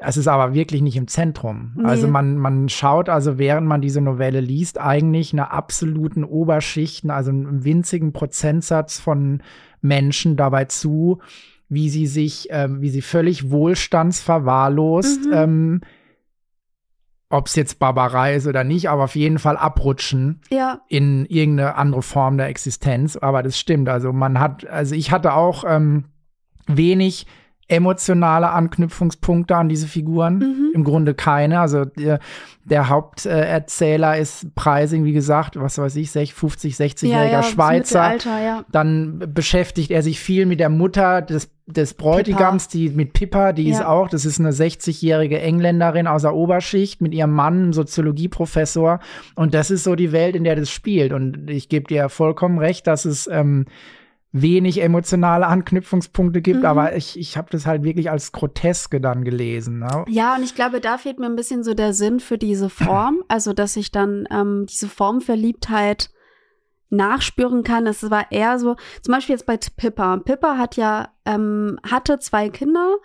[0.00, 1.72] Es ist aber wirklich nicht im Zentrum.
[1.76, 1.84] Nee.
[1.84, 7.30] Also man, man schaut also, während man diese Novelle liest, eigentlich einer absoluten Oberschichten, also
[7.30, 9.42] einem winzigen Prozentsatz von
[9.80, 11.18] Menschen dabei zu,
[11.68, 15.32] wie sie sich, ähm, wie sie völlig wohlstandsverwahrlost, Mhm.
[15.32, 15.80] ähm,
[17.30, 21.76] ob es jetzt Barbarei ist oder nicht, aber auf jeden Fall abrutschen Ja, in irgendeine
[21.76, 23.16] andere Form der Existenz.
[23.16, 23.88] Aber das stimmt.
[23.88, 26.04] Also man hat, also ich hatte auch ähm,
[26.66, 27.26] wenig
[27.68, 30.38] emotionale Anknüpfungspunkte an diese Figuren.
[30.38, 30.70] Mhm.
[30.74, 31.60] Im Grunde keine.
[31.60, 32.18] Also der,
[32.64, 38.10] der Haupterzähler ist Preising, wie gesagt, was weiß ich, 60, 50, 60-jähriger ja, ja, Schweizer.
[38.10, 38.64] Mittelalter, ja.
[38.72, 43.68] Dann beschäftigt er sich viel mit der Mutter des, des Bräutigams, die mit Pippa, die
[43.68, 49.00] ist auch, das ist eine 60-jährige Engländerin aus der Oberschicht mit ihrem Mann, Soziologieprofessor.
[49.34, 51.12] Und das ist so die Welt, in der das spielt.
[51.12, 53.66] Und ich gebe dir vollkommen recht, dass es ähm,
[54.32, 56.66] wenig emotionale Anknüpfungspunkte gibt, Mhm.
[56.66, 59.78] aber ich, ich habe das halt wirklich als Groteske dann gelesen.
[59.78, 60.04] Ne?
[60.08, 63.22] Ja, und ich glaube, da fehlt mir ein bisschen so der Sinn für diese Form.
[63.28, 66.10] Also, dass ich dann ähm, diese Formverliebtheit
[66.90, 67.86] nachspüren kann.
[67.86, 70.16] Es war eher so, zum Beispiel jetzt bei Pippa.
[70.18, 72.96] Pippa hat ja, ähm, hatte zwei Kinder,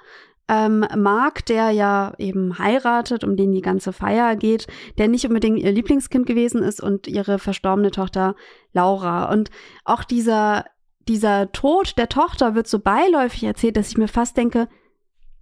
[0.47, 5.59] ähm, Mark, der ja eben heiratet, um den die ganze Feier geht, der nicht unbedingt
[5.59, 8.36] ihr Lieblingskind gewesen ist und ihre verstorbene Tochter
[8.73, 9.31] Laura.
[9.31, 9.49] Und
[9.86, 10.65] auch dieser,
[11.07, 14.67] dieser Tod der Tochter wird so beiläufig erzählt, dass ich mir fast denke,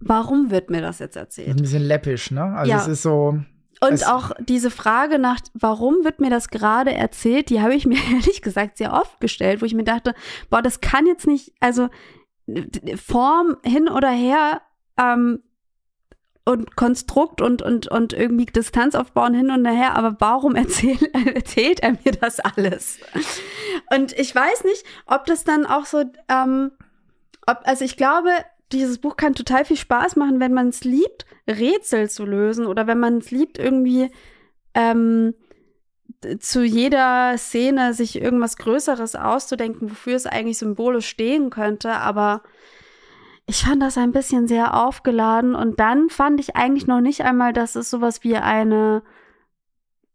[0.00, 1.48] warum wird mir das jetzt erzählt?
[1.50, 2.42] Ein bisschen läppisch, ne?
[2.42, 2.78] Also Ja.
[2.78, 3.38] es ist so.
[3.80, 7.98] Und auch diese Frage nach, warum wird mir das gerade erzählt, die habe ich mir
[8.12, 10.14] ehrlich gesagt sehr oft gestellt, wo ich mir dachte,
[10.50, 11.88] boah, das kann jetzt nicht, also
[12.96, 14.62] Form hin oder her
[14.98, 15.42] ähm,
[16.44, 20.98] und Konstrukt und, und, und irgendwie Distanz aufbauen hin und her, aber warum erzähl,
[21.34, 22.98] erzählt er mir das alles?
[23.94, 26.72] Und ich weiß nicht, ob das dann auch so, ähm,
[27.46, 28.30] ob, also ich glaube,
[28.72, 32.86] dieses Buch kann total viel Spaß machen, wenn man es liebt, Rätsel zu lösen oder
[32.86, 34.10] wenn man es liebt, irgendwie
[34.74, 35.34] ähm,
[36.38, 41.92] zu jeder Szene sich irgendwas Größeres auszudenken, wofür es eigentlich symbolisch stehen könnte.
[41.92, 42.42] Aber
[43.52, 47.52] ich fand das ein bisschen sehr aufgeladen und dann fand ich eigentlich noch nicht einmal,
[47.52, 49.02] dass es sowas wie eine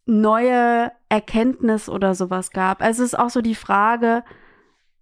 [0.08, 2.82] neue Erkenntnis oder sowas gab.
[2.82, 4.23] Also es ist auch so die Frage,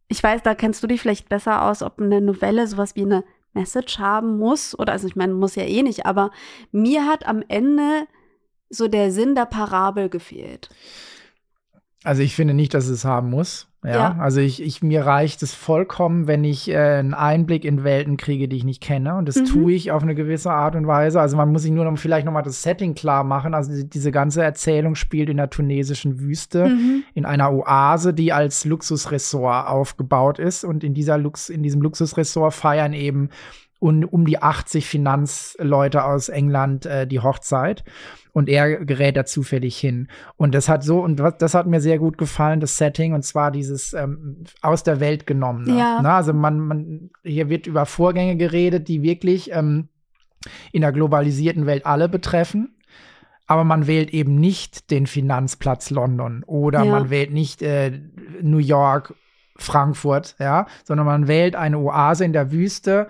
[0.09, 3.23] ich weiß, da kennst du dich vielleicht besser aus, ob eine Novelle sowas wie eine
[3.53, 6.31] Message haben muss oder also ich meine, muss ja eh nicht, aber
[6.73, 8.05] mir hat am Ende
[8.69, 10.67] so der Sinn der Parabel gefehlt.
[12.05, 13.67] Also ich finde nicht, dass es haben muss.
[13.83, 14.15] Ja, Ja.
[14.19, 18.47] also ich, ich mir reicht es vollkommen, wenn ich äh, einen Einblick in Welten kriege,
[18.47, 19.15] die ich nicht kenne.
[19.15, 19.45] Und das Mhm.
[19.45, 21.19] tue ich auf eine gewisse Art und Weise.
[21.21, 23.53] Also man muss sich nur noch vielleicht noch mal das Setting klar machen.
[23.53, 27.03] Also die, diese ganze Erzählung spielt in der tunesischen Wüste, Mhm.
[27.13, 30.63] in einer Oase, die als Luxusressort aufgebaut ist.
[30.63, 33.29] Und in dieser Lux, in diesem Luxusressort feiern eben
[33.85, 37.83] un, um die 80 Finanzleute aus England äh, die Hochzeit.
[38.33, 40.09] Und er gerät da zufällig hin.
[40.35, 43.49] Und das hat so, und das hat mir sehr gut gefallen, das Setting, und zwar
[43.49, 45.77] dieses ähm, aus der Welt genommen.
[45.77, 46.01] Ja.
[46.03, 49.87] Na, also man, man, hier wird über Vorgänge geredet, die wirklich ähm,
[50.73, 52.75] in der globalisierten Welt alle betreffen.
[53.47, 56.91] Aber man wählt eben nicht den Finanzplatz London oder Ja.
[56.91, 58.01] man wählt nicht äh,
[58.41, 59.13] New York,
[59.57, 63.07] Frankfurt, ja, sondern man wählt eine Oase in der Wüste,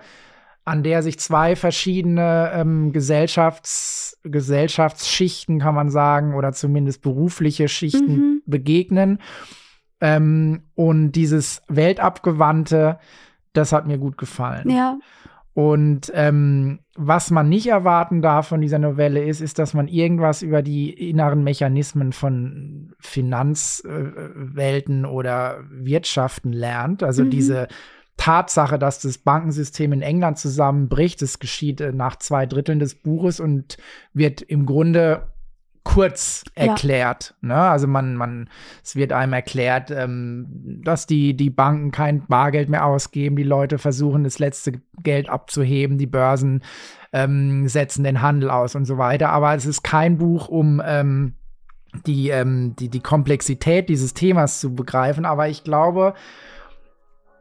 [0.66, 8.12] an der sich zwei verschiedene ähm, Gesellschafts Gesellschaftsschichten, kann man sagen, oder zumindest berufliche Schichten
[8.16, 8.42] Mhm.
[8.44, 9.20] begegnen.
[10.00, 12.98] Ähm, und dieses Weltabgewandte,
[13.52, 14.68] das hat mir gut gefallen.
[14.68, 14.98] Ja,
[15.54, 20.42] Und ähm, was man nicht erwarten darf von dieser Novelle ist, ist, dass man irgendwas
[20.42, 27.02] über die inneren Mechanismen von Finanzwelten oder Wirtschaften lernt.
[27.02, 27.30] Also Mhm.
[27.30, 27.68] diese
[28.16, 33.40] Tatsache, dass das Bankensystem in England zusammenbricht, das geschieht äh, nach zwei Dritteln des Buches
[33.40, 33.76] und
[34.14, 35.28] wird im Grunde
[35.84, 36.64] kurz Ja.
[36.64, 37.34] erklärt.
[37.42, 37.54] Ne?
[37.54, 38.48] Also man, man,
[38.82, 43.78] es wird einem erklärt, ähm, dass die, die Banken kein Bargeld mehr ausgeben, die Leute
[43.78, 46.62] versuchen, das letzte Geld abzuheben, die Börsen
[47.12, 49.28] ähm, setzen den Handel aus und so weiter.
[49.28, 51.34] Aber es ist kein Buch, um ähm,
[52.04, 55.24] die, ähm, die, die Komplexität dieses Themas zu begreifen.
[55.24, 56.14] Aber ich glaube,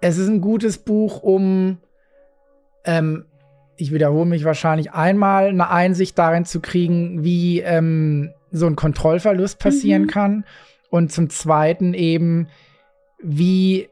[0.01, 1.77] es ist ein gutes Buch, um
[2.83, 3.25] ähm,
[3.77, 9.59] ich wiederhole mich wahrscheinlich einmal, eine Einsicht darin zu kriegen, wie ähm, so ein Kontrollverlust
[9.59, 10.07] passieren Mhm.
[10.07, 10.45] kann.
[10.89, 12.47] Und zum Zweiten eben,
[13.21, 13.89] wie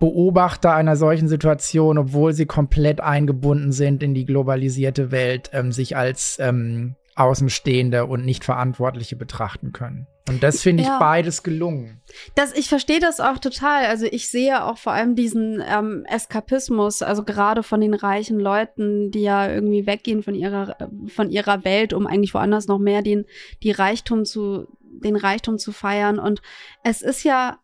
[0.00, 5.96] Beobachter einer solchen Situation, obwohl sie komplett eingebunden sind in die globalisierte Welt, ähm, sich
[5.96, 10.06] als ähm, Außenstehende und nicht Verantwortliche betrachten können.
[10.28, 10.98] Und das finde ich Ja.
[10.98, 12.02] beides gelungen.
[12.34, 13.86] Das, ich verstehe das auch total.
[13.86, 19.10] Also ich sehe auch vor allem diesen ähm, Eskapismus, also gerade von den reichen Leuten,
[19.10, 20.76] die ja irgendwie weggehen von ihrer,
[21.06, 23.24] von ihrer Welt, um eigentlich woanders noch mehr den,
[23.62, 26.18] die Reichtum zu, den Reichtum zu feiern.
[26.18, 26.42] Und
[26.84, 27.58] es ist ja,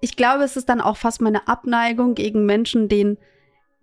[0.00, 3.18] ich glaube, es ist dann auch fast meine Abneigung gegen Menschen, denen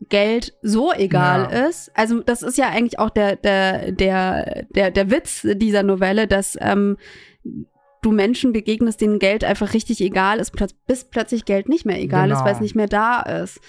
[0.10, 1.68] Geld so egal Ja.
[1.68, 1.92] ist.
[1.96, 6.58] Also das ist ja eigentlich auch der, der, der, der, der Witz dieser Novelle, dass
[6.62, 6.98] ähm,
[8.04, 10.54] du Menschen begegnest, denen Geld einfach richtig egal ist,
[10.86, 12.46] bis plötzlich Geld nicht mehr egal ist, Genau.
[12.46, 13.60] weil es nicht mehr da ist.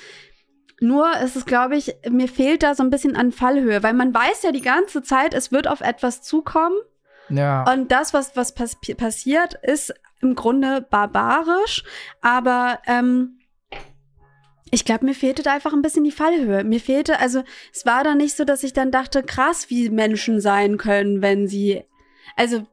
[0.80, 4.14] Nur ist es, glaube ich, mir fehlt da so ein bisschen an Fallhöhe, weil man
[4.14, 6.76] weiß ja die ganze Zeit, es wird auf etwas zukommen
[7.30, 7.64] Ja.
[7.72, 11.82] und das, was, was pass passiert, ist im Grunde barbarisch,
[12.20, 13.38] aber ähm,
[14.72, 16.64] ich glaube, mir fehlte da einfach ein bisschen die Fallhöhe.
[16.64, 20.40] Mir fehlte, also es war da nicht so, dass ich dann dachte, krass, wie Menschen
[20.40, 21.85] sein können, wenn sie,
[22.37, 22.66] also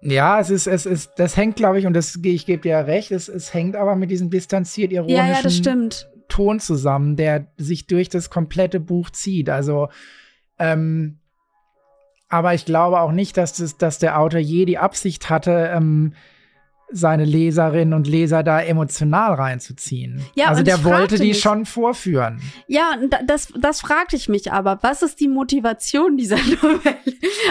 [0.00, 2.80] Ja, es ist, es ist, das hängt, glaube ich, und das, ich gebe dir ja
[2.80, 5.88] recht, es, es hängt aber mit diesem distanziert ironischen ja, ja.
[6.28, 9.48] Ton zusammen, der sich durch das komplette Buch zieht.
[9.48, 9.88] Also,
[10.58, 11.20] ähm,
[12.28, 16.14] aber ich glaube auch nicht, dass, das, dass der Autor je die Absicht hatte, ähm,
[16.92, 20.22] seine Leserinnen und Leser da emotional reinzuziehen.
[20.34, 22.40] Ja, also der wollte die mich- schon vorführen.
[22.68, 22.96] Ja,
[23.26, 24.78] das, das fragte ich mich aber.
[24.82, 26.96] Was ist die Motivation dieser Novelle?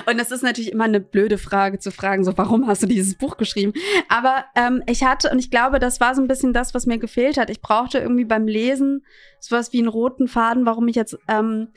[0.10, 3.16] Und das ist natürlich immer eine blöde Frage zu fragen, so, warum hast du dieses
[3.16, 3.74] Buch geschrieben?
[4.08, 6.98] Aber ähm, ich hatte, und ich glaube, das war so ein bisschen das, was mir
[6.98, 7.50] gefehlt hat.
[7.50, 9.04] Ich brauchte irgendwie beim Lesen
[9.42, 11.68] sowas wie einen roten Faden, warum ich jetzt ähm,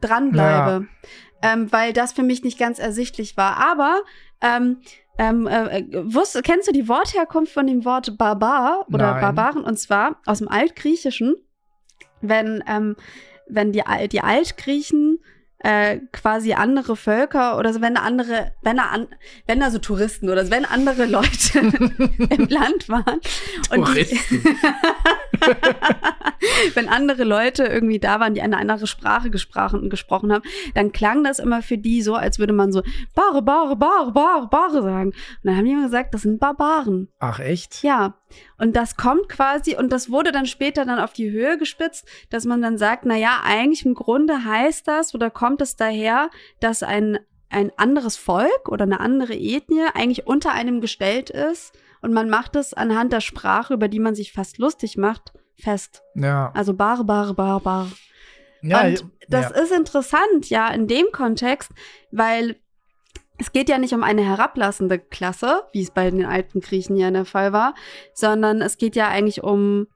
[0.00, 0.86] dranbleibe.
[1.42, 3.56] Ähm, weil das für mich nicht ganz ersichtlich war.
[3.56, 4.00] Aber
[4.40, 4.78] ähm,
[5.18, 9.20] ähm, äh, wusst, kennst du die Wortherkunft von dem Wort Barbar oder Nein.
[9.20, 9.64] Barbaren?
[9.64, 11.36] Und zwar aus dem Altgriechischen,
[12.20, 12.96] wenn, ähm,
[13.48, 15.18] wenn die, die Altgriechen
[15.62, 19.06] äh, quasi andere Völker oder so, wenn andere, wenn da, an,
[19.46, 23.20] wenn da so Touristen oder so, wenn andere Leute im Land waren
[23.70, 24.44] und die, Touristen.
[26.74, 30.42] wenn andere Leute irgendwie da waren, die eine andere Sprache gesprochen, gesprochen haben,
[30.74, 32.82] dann klang das immer für die so, als würde man so
[33.14, 35.10] Bare, Bare, Bare, Bare, Bare sagen.
[35.10, 37.08] Und dann haben die immer gesagt, das sind Barbaren.
[37.20, 37.82] Ach echt?
[37.82, 38.14] Ja,
[38.58, 42.44] und das kommt quasi, und das wurde dann später dann auf die Höhe gespitzt, dass
[42.44, 46.82] man dann sagt, na ja, eigentlich im Grunde heißt das oder kommt es daher, dass
[46.82, 47.18] ein,
[47.48, 52.56] ein anderes Volk oder eine andere Ethnie eigentlich unter einem gestellt ist und man macht
[52.56, 56.02] es anhand der Sprache, über die man sich fast lustig macht, fest.
[56.14, 56.50] Ja.
[56.54, 57.88] Also bar, bar, bar, bar.
[58.62, 59.62] ja und das ja.
[59.62, 61.70] ist interessant, ja, in dem Kontext,
[62.10, 62.56] weil
[63.42, 67.10] es geht ja nicht um eine herablassende Klasse, wie es bei den alten Griechen ja
[67.10, 67.74] der Fall war,
[68.14, 69.88] sondern es geht ja eigentlich um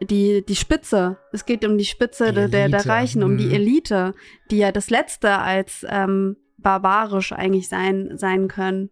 [0.00, 1.18] die, die Spitze.
[1.30, 3.54] Es geht um die Spitze Die der, der, Reichen, um die mhm.
[3.54, 4.14] Elite,
[4.50, 8.88] die ja das Letzte als ähm, barbarisch eigentlich sein, sein können.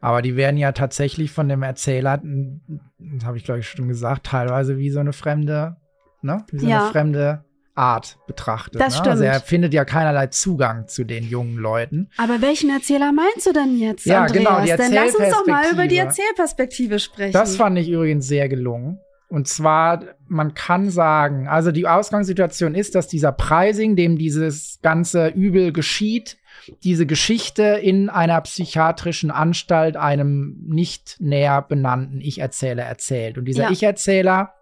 [0.00, 2.60] Aber die werden ja tatsächlich von dem Erzähler, m,
[2.98, 5.76] das habe ich glaube ich schon gesagt, teilweise wie so eine fremde,
[6.22, 6.44] ne?
[6.52, 6.82] Wie so Ja.
[6.82, 7.44] eine fremde
[7.78, 8.80] Art betrachtet.
[8.80, 9.10] Das ne?
[9.10, 9.46] Also er stimmt.
[9.48, 12.10] findet ja keinerlei Zugang zu den jungen Leuten.
[12.16, 14.38] Aber welchen Erzähler meinst du denn jetzt, Ja, Andreas?
[14.44, 16.08] genau, die Denn lass uns doch mal über die Erzählperspektive.
[16.08, 17.32] Erzählperspektive sprechen.
[17.32, 18.98] Das fand ich übrigens sehr gelungen.
[19.28, 25.28] Und zwar, man kann sagen, also die Ausgangssituation ist, dass dieser Preising, dem dieses ganze
[25.28, 26.38] Übel geschieht,
[26.82, 33.38] diese Geschichte in einer psychiatrischen Anstalt einem nicht näher benannten Ich-Erzähler erzählt.
[33.38, 33.70] Und dieser Ja.
[33.70, 34.54] Ich-Erzähler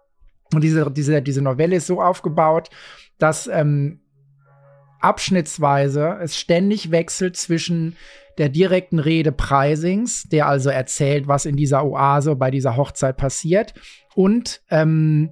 [0.53, 2.69] und diese, diese, diese Novelle ist so aufgebaut,
[3.17, 4.01] dass ähm,
[4.99, 7.95] abschnittsweise es ständig wechselt zwischen
[8.37, 13.73] der direkten Rede Preisings, der also erzählt, was in dieser Oase bei dieser Hochzeit passiert,
[14.15, 15.31] und ähm,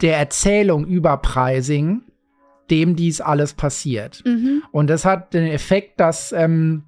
[0.00, 2.02] der Erzählung über Preising,
[2.70, 4.22] dem dies alles passiert.
[4.24, 4.62] Mhm.
[4.72, 6.84] Und das hat den Effekt, dass ähm,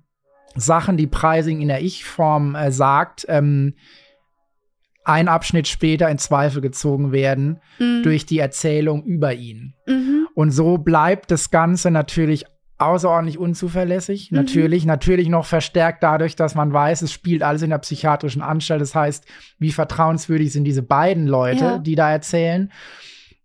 [0.54, 3.74] Sachen, die Preising in der Ich-Form äh, sagt, ähm,
[5.08, 8.02] ein Abschnitt später in Zweifel gezogen werden Mhm.
[8.02, 9.74] durch die Erzählung über ihn.
[9.86, 10.26] Mhm.
[10.34, 12.44] Und so bleibt das Ganze natürlich
[12.78, 14.30] außerordentlich unzuverlässig.
[14.32, 14.36] Mhm.
[14.38, 18.80] Natürlich, natürlich noch verstärkt dadurch, dass man weiß, es spielt alles in der psychiatrischen Anstalt.
[18.80, 19.24] Das heißt,
[19.58, 21.78] wie vertrauenswürdig sind diese beiden Leute, Ja.
[21.78, 22.70] die da erzählen.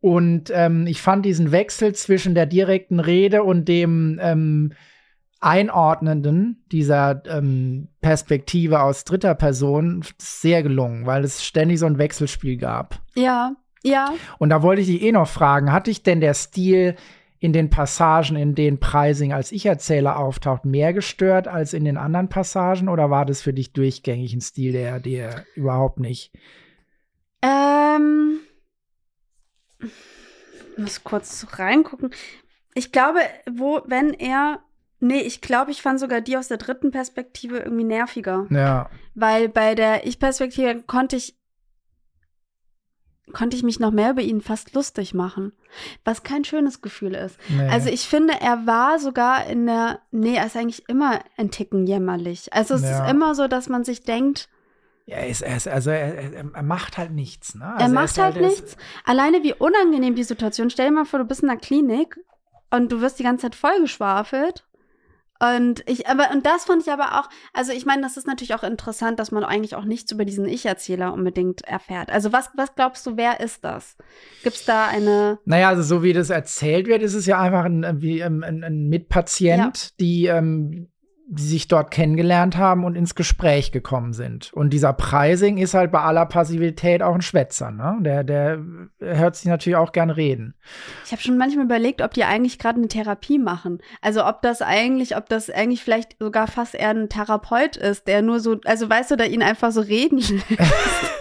[0.02, 4.74] Und ähm, ich fand diesen Wechsel zwischen der direkten Rede und dem ähm,
[5.42, 12.58] Einordnenden dieser ähm, Perspektive aus dritter Person sehr gelungen, weil es ständig so ein Wechselspiel
[12.58, 13.02] gab.
[13.16, 14.14] Ja, ja.
[14.38, 16.96] Und da wollte ich dich eh noch fragen, hat dich denn der Stil
[17.40, 22.30] in den Passagen, in denen Preising als Ich-Erzähler auftaucht, mehr gestört als in den anderen
[22.30, 26.32] Passagen oder war das für dich durchgängig ein Stil, der dir überhaupt nicht?
[27.42, 28.42] Ähm,
[29.80, 32.12] ich muss kurz reingucken.
[32.76, 33.20] Ich glaube,
[33.52, 34.60] wo, wenn er.
[35.04, 38.46] Nee, ich glaube, ich fand sogar die aus der dritten Perspektive irgendwie nerviger.
[38.50, 41.36] Ja, Weil bei der Ich-Perspektive konnte ich.
[43.34, 45.54] konnte ich mich noch mehr über ihn fast lustig machen.
[46.04, 47.38] Was kein schönes Gefühl ist.
[47.50, 47.68] nee.
[47.70, 50.00] Also ich finde, er war sogar in der.
[50.12, 52.52] Nee, er ist eigentlich immer ein Ticken jämmerlich.
[52.54, 53.06] Also es Ja.
[53.06, 54.50] ist immer so, dass man sich denkt,
[55.08, 57.56] er ist, er ist, also er, er, er macht halt nichts.
[57.56, 57.64] Ne?
[57.66, 58.78] Er Also macht ist halt er ist- nichts.
[59.06, 60.70] Alleine wie unangenehm die Situation.
[60.70, 62.18] Stell dir mal vor, du bist in einer Klinik
[62.70, 64.66] und du wirst die ganze Zeit vollgeschwafelt.
[65.42, 68.54] Und ich, aber, und das fand ich aber auch, also ich meine, das ist natürlich
[68.54, 72.12] auch interessant, dass man eigentlich auch nichts über diesen Ich-Erzähler unbedingt erfährt.
[72.12, 73.98] Also was, was glaubst du, wer ist das?
[74.44, 77.66] Gibt es da eine, Naja, also so wie das erzählt wird, ist es ja einfach
[77.66, 80.91] ein, wie, ähm, ein, ein Mitpatient, die, ähm,
[81.34, 84.52] die sich dort kennengelernt haben und ins Gespräch gekommen sind.
[84.52, 87.98] Und dieser Preising ist halt bei aller Passivität auch ein Schwätzer, ne?
[88.02, 88.60] Der, der
[89.00, 90.56] hört sich natürlich auch gern reden.
[91.06, 93.80] ich habe schon manchmal überlegt, ob die eigentlich gerade eine Therapie machen.
[94.02, 98.22] Also ob das eigentlich, ob das eigentlich vielleicht sogar fast eher ein Therapeut ist, der
[98.22, 100.18] nur so, also weißt du, da ihn einfach so reden
[100.50, 101.21] lässt.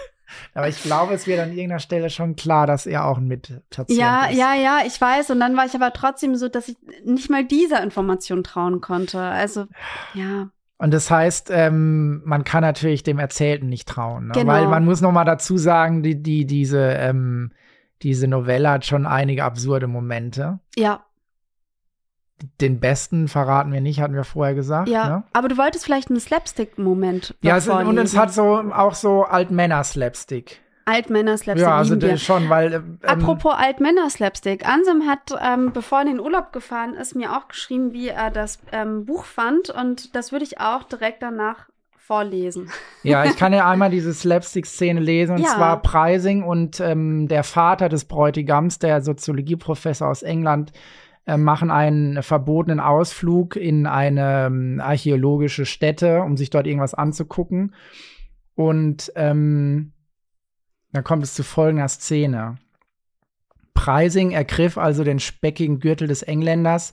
[0.54, 3.90] Aber ich glaube, es wird an irgendeiner Stelle schon klar, dass er auch ein Mitpatient
[3.98, 4.36] Ja, ist.
[4.38, 5.30] ja, ja, ich weiß.
[5.30, 9.20] Und dann war ich aber trotzdem so, dass ich nicht mal dieser Information trauen konnte.
[9.20, 9.66] Also,
[10.14, 10.50] ja.
[10.78, 14.28] Und das heißt, ähm, man kann natürlich dem Erzählten nicht trauen.
[14.28, 14.32] Ne?
[14.34, 14.52] Genau.
[14.52, 17.52] Weil man muss noch mal dazu sagen, die, die, diese, ähm,
[18.02, 20.58] diese Novelle hat schon einige absurde Momente.
[20.76, 21.04] Ja,
[22.60, 24.88] Den besten verraten wir nicht, hatten wir vorher gesagt.
[24.88, 25.08] ja.
[25.08, 25.22] Ne?
[25.32, 27.34] Aber du wolltest vielleicht einen Slapstick-Moment.
[27.42, 30.60] Ja, es, und es hat so auch so Altmänner-Slapstick.
[30.86, 31.66] Altmänner-Slapstick.
[31.66, 32.16] Ja, also wir.
[32.16, 32.72] schon, weil.
[32.74, 34.66] Ähm, Apropos Altmänner-Slapstick.
[34.66, 38.30] Ansem hat, ähm, bevor er in den Urlaub gefahren ist, mir auch geschrieben, wie er
[38.30, 39.70] das ähm, Buch fand.
[39.70, 42.70] Und das würde ich auch direkt danach vorlesen.
[43.02, 45.50] Ja, ich kann ja einmal diese Slapstick-Szene lesen, und Ja.
[45.54, 50.72] zwar Preising und ähm, der Vater des Bräutigams, der Soziologieprofessor aus England,
[51.26, 57.74] äh, machen einen verbotenen Ausflug in eine ähm, archäologische Stätte, um sich dort irgendwas anzugucken.
[58.54, 59.92] Und ähm,
[60.92, 62.56] dann kommt es zu folgender Szene.
[63.74, 66.92] Preising ergriff also den speckigen Gürtel des Engländers,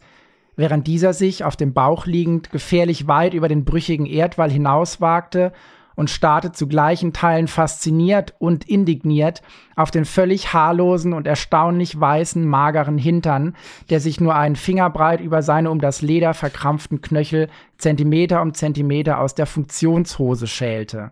[0.56, 5.52] während dieser sich auf dem Bauch liegend gefährlich weit über den brüchigen Erdwall hinauswagte
[5.98, 9.42] und starrte zu gleichen Teilen fasziniert und indigniert
[9.76, 13.56] auf den völlig haarlosen und erstaunlich weißen, mageren Hintern,
[13.90, 19.20] der sich nur einen Fingerbreit über seine um das Leder verkrampften Knöchel Zentimeter um Zentimeter
[19.20, 21.12] aus der Funktionshose schälte.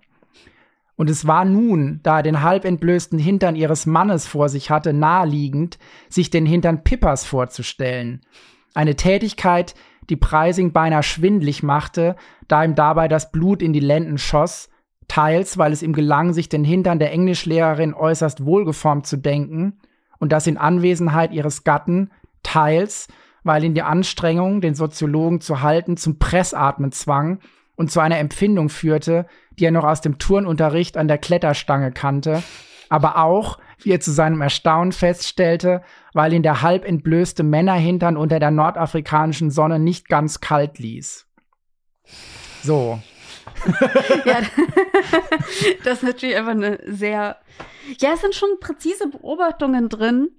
[0.95, 4.93] Und es war nun, da er den halb entblößten Hintern ihres Mannes vor sich hatte,
[4.93, 8.21] naheliegend, sich den Hintern Pippers vorzustellen.
[8.75, 9.73] Eine Tätigkeit,
[10.11, 12.15] die Preising beinahe schwindlig machte,
[12.47, 14.69] da ihm dabei das Blut in die Lenden schoss,
[15.07, 19.79] teils, weil es ihm gelang, sich den Hintern der Englischlehrerin äußerst wohlgeformt zu denken,
[20.17, 23.07] und das in Anwesenheit ihres Gatten, teils,
[23.43, 27.39] weil ihn die Anstrengung, den Soziologen zu halten, zum Pressatmen zwang
[27.75, 32.43] und zu einer Empfindung führte, die er noch aus dem Turnunterricht an der Kletterstange kannte,
[32.89, 35.81] aber auch, wie er zu seinem Erstaunen feststellte,
[36.13, 41.27] weil ihn der halb entblößte Männerhintern unter der nordafrikanischen Sonne nicht ganz kalt ließ.
[42.63, 42.99] So,
[44.25, 44.41] ja,
[45.83, 47.37] das ist natürlich einfach eine sehr.
[47.99, 50.29] Ja, es sind schon präzise Beobachtungen drin,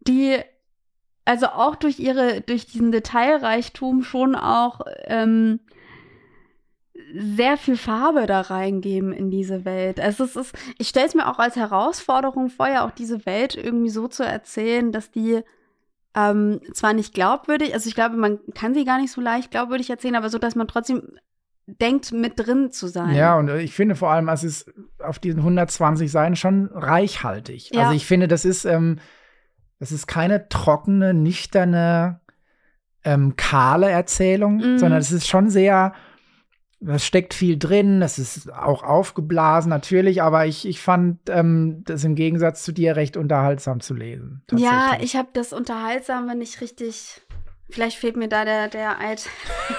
[0.00, 0.38] die
[1.24, 5.60] also auch durch ihre, durch diesen Detailreichtum schon auch ähm,
[7.14, 10.00] sehr viel Farbe da reingeben in diese Welt.
[10.00, 13.56] Also es ist, ich stelle es mir auch als Herausforderung vor, ja auch diese Welt
[13.56, 15.42] irgendwie so zu erzählen, dass die
[16.14, 19.90] ähm, zwar nicht glaubwürdig, also ich glaube, man kann sie gar nicht so leicht glaubwürdig
[19.90, 21.18] erzählen, aber so, dass man trotzdem
[21.66, 23.14] denkt, mit drin zu sein.
[23.14, 27.70] Ja, und ich finde vor allem, es ist auf diesen 120 Seiten schon reichhaltig.
[27.72, 27.82] Ja.
[27.82, 28.98] Also ich finde, das ist, ähm,
[29.78, 32.20] das ist keine trockene, nüchterne,
[33.04, 34.78] ähm, kahle Erzählung, Mhm.
[34.78, 35.94] sondern es ist schon sehr,
[36.86, 42.04] es steckt viel drin, es ist auch aufgeblasen natürlich, aber ich, ich fand ähm, das
[42.04, 44.42] im Gegensatz zu dir recht unterhaltsam zu lesen.
[44.52, 47.22] Ja, ich habe das Unterhaltsame nicht richtig.
[47.70, 49.26] Vielleicht fehlt mir da der, der Alt.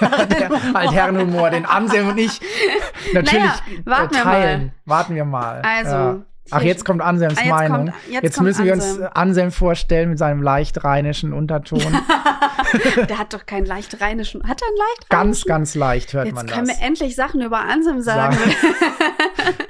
[0.00, 2.40] der Altherrenhumor, den Anselm und ich
[3.12, 4.72] natürlich Naja, warten äh, wir teilen.
[4.84, 5.62] Warten wir mal.
[5.62, 6.22] Also, Ja.
[6.52, 7.76] Ach, jetzt kommt Anselms Ah, jetzt Meinung.
[7.86, 9.10] kommt- jetzt jetzt kommt müssen wir uns Anselm.
[9.14, 11.80] Anselm vorstellen mit seinem leicht rheinischen Unterton.
[13.08, 14.46] der hat doch keinen leicht rheinischen.
[14.48, 15.48] Hat er einen leicht ganz, rheinischen?
[15.48, 16.78] ganz leicht hört Jetzt man können das.
[16.80, 18.36] wir endlich Sachen über Ansem sagen.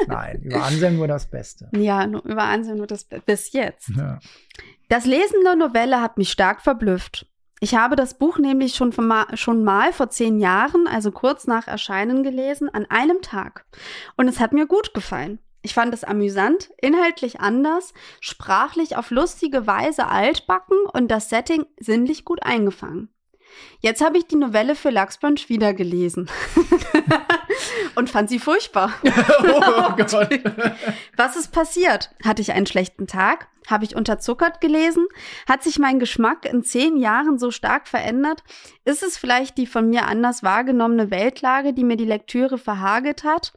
[0.06, 1.68] Nein, über Anselm nur das Beste.
[1.74, 3.88] ja, nur über Ansem nur das bis jetzt.
[3.96, 4.18] Ja.
[4.88, 7.26] Das Lesen der Novelle hat mich stark verblüfft.
[7.60, 11.66] Ich habe das Buch nämlich schon, ma schon mal vor zehn Jahren, also kurz nach
[11.66, 13.64] Erscheinen gelesen, an einem Tag.
[14.16, 15.38] Und es hat mir gut gefallen.
[15.62, 22.24] Ich fand es amüsant, inhaltlich anders, sprachlich auf lustige Weise altbacken und das Setting sinnlich
[22.24, 23.08] gut eingefangen.
[23.80, 26.28] Jetzt habe ich die Novelle für Lachsbrunch wieder gelesen
[27.94, 28.92] und fand sie furchtbar.
[29.04, 30.12] oh Gott.
[31.16, 32.10] Was ist passiert?
[32.24, 33.48] Hatte ich einen schlechten Tag?
[33.66, 35.06] Habe ich unterzuckert gelesen?
[35.48, 38.42] Hat sich mein Geschmack in zehn Jahren so stark verändert?
[38.84, 43.52] Ist es vielleicht die von mir anders wahrgenommene Weltlage, die mir die Lektüre verhagelt hat?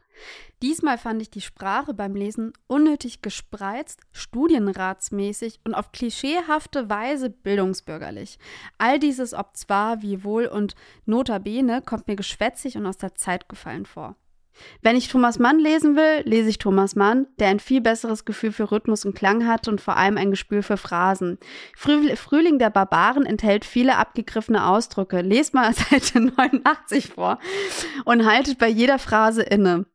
[0.62, 8.38] Diesmal fand ich die Sprache beim Lesen unnötig gespreizt, studienratsmäßig und auf klischeehafte Weise bildungsbürgerlich.
[8.76, 10.74] All dieses ob zwar, wie wohl und
[11.06, 14.16] notabene kommt mir geschwätzig und aus der Zeit gefallen vor.
[14.82, 18.52] Wenn ich Thomas Mann lesen will, lese ich Thomas Mann, der ein viel besseres Gefühl
[18.52, 21.38] für Rhythmus und Klang hat und vor allem ein Gespür für Phrasen.
[21.74, 25.22] Früh Frühling der Barbaren enthält viele abgegriffene Ausdrücke.
[25.22, 27.38] Lest mal Seite 89 vor
[28.04, 29.86] und haltet bei jeder Phrase inne.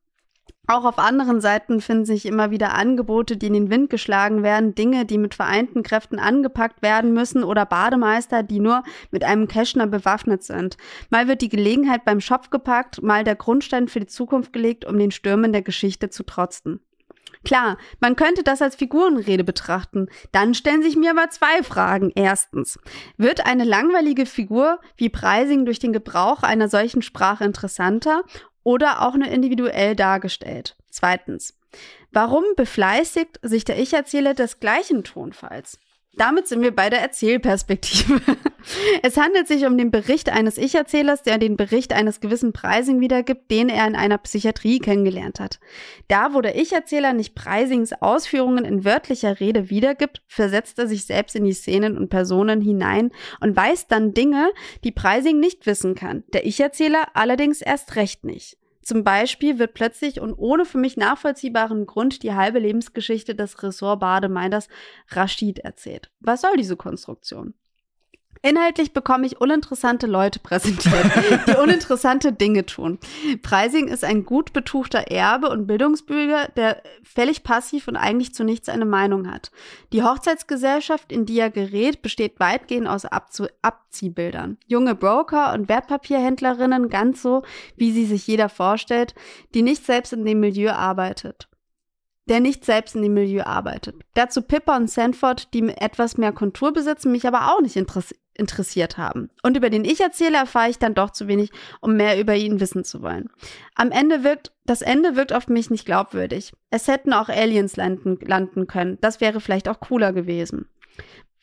[0.68, 4.74] Auch auf anderen Seiten finden sich immer wieder Angebote, die in den Wind geschlagen werden,
[4.74, 9.88] Dinge, die mit vereinten Kräften angepackt werden müssen oder Bademeister, die nur mit einem Keschner
[9.88, 10.78] bewaffnet sind.
[11.10, 14.98] Mal wird die Gelegenheit beim Schopf gepackt, mal der Grundstein für die Zukunft gelegt, um
[14.98, 16.80] den Stürmen der Geschichte zu trotzen.
[17.44, 20.08] Klar, man könnte das als Figurenrede betrachten.
[20.32, 22.12] Dann stellen sich mir aber zwei Fragen.
[22.16, 22.80] Erstens,
[23.18, 28.24] wird eine langweilige Figur wie Preising durch den Gebrauch einer solchen Sprache interessanter?
[28.66, 30.76] Oder auch nur individuell dargestellt.
[30.90, 31.58] Zweitens,
[32.12, 35.80] warum befleißigt sich der Ich-Erzähler des gleichen Tonfalls?
[36.18, 38.20] Damit sind wir bei der Erzählperspektive.
[39.04, 43.52] Es handelt sich um den Bericht eines Ich-Erzählers, der den Bericht eines gewissen Preising wiedergibt,
[43.52, 45.60] den er in einer Psychiatrie kennengelernt hat.
[46.08, 51.36] Da, wo der Ich-Erzähler nicht Preisings Ausführungen in wörtlicher Rede wiedergibt, versetzt er sich selbst
[51.36, 54.52] in die Szenen und Personen hinein und weiß dann Dinge,
[54.84, 56.24] die Preising nicht wissen kann.
[56.34, 58.58] Der Ich-Erzähler allerdings erst recht nicht.
[58.82, 64.68] Zum Beispiel wird plötzlich und ohne für mich nachvollziehbaren Grund die halbe Lebensgeschichte des Ressort-Bademeinders
[65.10, 66.12] Rashid erzählt.
[66.20, 67.56] Was soll diese Konstruktion?
[68.42, 71.12] Inhaltlich bekomme ich uninteressante Leute präsentiert,
[71.48, 73.00] die uninteressante Dinge tun.
[73.42, 78.70] Preising ist ein gut betuchter Erbe und Bildungsbürger, der völlig passiv und eigentlich zu nichts
[78.70, 79.52] eine Meinung hat.
[79.94, 84.58] Die Hochzeitsgesellschaft, in die er gerät, besteht weitgehend aus Abzu Abziehbildern.
[84.68, 87.44] Junge Broker und Wertpapierhändlerinnen, ganz so,
[87.76, 89.16] wie sie sich jeder vorstellt,
[89.54, 91.48] die nicht selbst in dem Milieu arbeitet
[92.28, 94.02] der nicht selbst in dem Milieu arbeitet.
[94.16, 98.98] Dazu Pippa und Sanford, die etwas mehr Kontur besitzen, mich aber auch nicht interessieren interessiert
[98.98, 99.30] haben.
[99.44, 102.84] Und über den Ich-Erzähler erfahre ich dann doch zu wenig, um mehr über ihn wissen
[102.84, 103.30] zu wollen.
[103.76, 106.54] Am Ende wirkt, das Ende wirkt auf mich nicht glaubwürdig.
[106.70, 108.98] Es hätten auch Aliens landen, landen können.
[109.02, 110.68] Das wäre vielleicht auch cooler gewesen.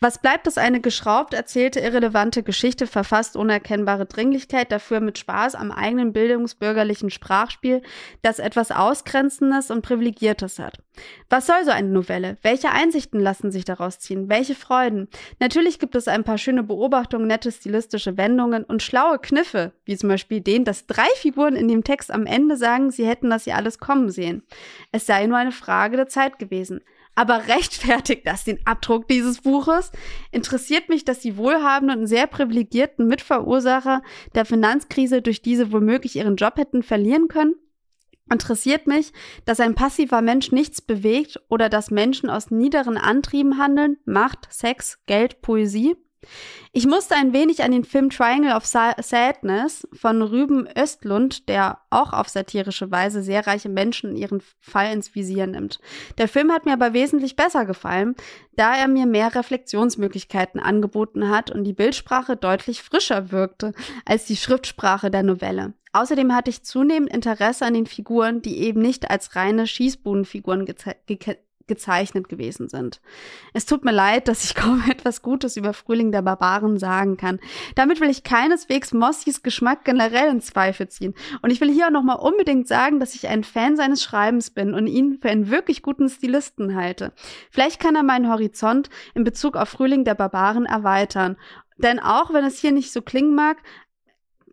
[0.04, 5.54] Was bleibt, ist eine geschraubt erzählte, irrelevante Geschichte, verfasst ohne erkennbare Dringlichkeit, dafür mit Spaß
[5.54, 7.82] am eigenen bildungsbürgerlichen Sprachspiel,
[8.20, 10.78] das etwas Ausgrenzendes und Privilegiertes hat.
[11.30, 12.36] Was soll so eine Novelle?
[12.42, 14.28] Welche Einsichten lassen sich daraus ziehen?
[14.28, 15.06] Welche Freuden?
[15.38, 20.08] Natürlich gibt es ein paar schöne Beobachtungen, nette stilistische Wendungen und schlaue Kniffe, wie zum
[20.08, 23.54] Beispiel den, dass drei Figuren in dem Text am Ende sagen, sie hätten das ja
[23.54, 24.42] alles kommen sehen.
[24.90, 26.80] Es sei nur eine Frage der Zeit gewesen.
[27.14, 29.92] Aber rechtfertigt das den Abdruck dieses Buches?
[30.30, 34.02] Interessiert mich, dass die wohlhabenden und sehr privilegierten Mitverursacher
[34.34, 37.54] der Finanzkrise durch diese womöglich ihren Job hätten verlieren können?
[38.30, 39.12] Interessiert mich,
[39.44, 44.98] dass ein passiver Mensch nichts bewegt oder dass Menschen aus niederen Antrieben handeln, Macht, Sex,
[45.06, 45.96] Geld, Poesie?
[46.72, 52.12] Ich musste ein wenig an den Film Triangle of Sadness von Rüben Östlund, der auch
[52.12, 55.80] auf satirische Weise sehr reiche Menschen in ihren Fall ins Visier nimmt.
[56.18, 58.14] Der Film hat mir aber wesentlich besser gefallen,
[58.56, 63.72] da er mir mehr Reflexionsmöglichkeiten angeboten hat und die Bildsprache deutlich frischer wirkte
[64.06, 65.74] als die Schriftsprache der Novelle.
[65.92, 70.64] Außerdem hatte ich zunehmend Interesse an den Figuren, die eben nicht als reine Schießbudenfiguren
[71.66, 73.00] gezeichnet gewesen sind.
[73.52, 77.40] Es tut mir leid, dass ich kaum etwas Gutes über Frühling der Barbaren sagen kann.
[77.74, 81.14] Damit will ich keineswegs Mossys Geschmack generell in Zweifel ziehen.
[81.42, 84.74] Und ich will hier auch nochmal unbedingt sagen, dass ich ein Fan seines Schreibens bin
[84.74, 87.12] und ihn für einen wirklich guten Stilisten halte.
[87.50, 91.36] Vielleicht kann er meinen Horizont in Bezug auf Frühling der Barbaren erweitern.
[91.78, 93.56] Denn auch wenn es hier nicht so klingen mag,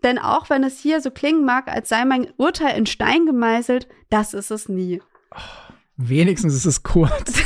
[0.03, 3.87] denn auch wenn es hier so klingen mag, als sei mein Urteil in Stein gemeißelt,
[4.09, 5.01] das ist es nie.
[5.35, 5.68] Oh.
[6.01, 7.33] Wenigstens ist es kurz.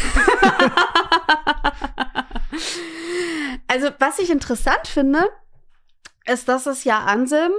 [3.67, 5.27] also, was ich interessant finde,
[6.27, 7.51] ist, dass es ja Anselm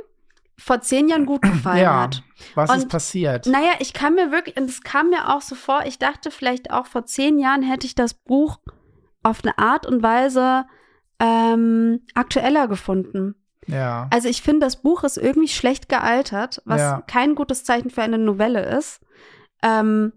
[0.56, 2.22] vor zehn Jahren gut gefallen ja, hat.
[2.54, 3.46] Was und, ist passiert?
[3.46, 6.70] Naja, ich kann mir wirklich, und es kam mir auch so vor, ich dachte vielleicht
[6.70, 8.58] auch vor zehn Jahren hätte ich das Buch
[9.24, 10.64] auf eine Art und Weise
[11.18, 13.34] ähm, aktueller gefunden.
[13.66, 14.06] Ja.
[14.12, 17.02] Also ich finde, das Buch ist irgendwie schlecht gealtert, was ja.
[17.08, 19.00] kein gutes Zeichen für eine Novelle ist.
[19.60, 20.12] Ähm,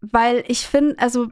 [0.00, 1.28] weil ich finde, also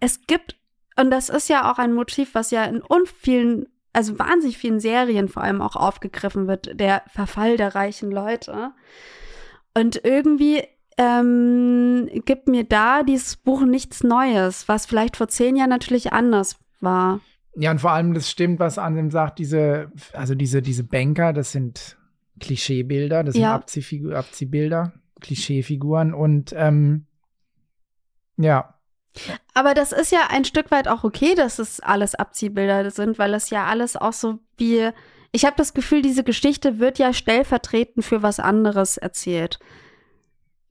[0.00, 0.56] es gibt,
[0.96, 5.28] und das ist ja auch ein Motiv, was ja in vielen, also wahnsinnig vielen Serien
[5.28, 8.72] vor allem auch aufgegriffen wird, der Verfall der reichen Leute.
[9.74, 10.62] Und irgendwie
[10.98, 16.56] ähm, gibt mir da dieses Buch nichts Neues, was vielleicht vor zehn Jahren natürlich anders
[16.80, 17.20] war.
[17.56, 21.52] Ja, und vor allem, das stimmt, was Ansem sagt, diese, also diese, diese Banker, das
[21.52, 21.96] sind
[22.38, 23.54] Klischeebilder, das sind ja.
[23.54, 27.06] Abziehfigur, Abziehbilder, Klischeefiguren und ähm,
[28.42, 28.74] ja.
[29.54, 33.34] Aber das ist ja ein Stück weit auch okay, dass es alles Abziehbilder sind, weil
[33.34, 34.90] es ja alles auch so wie.
[35.32, 39.58] Ich habe das Gefühl, diese Geschichte wird ja stellvertretend für was anderes erzählt.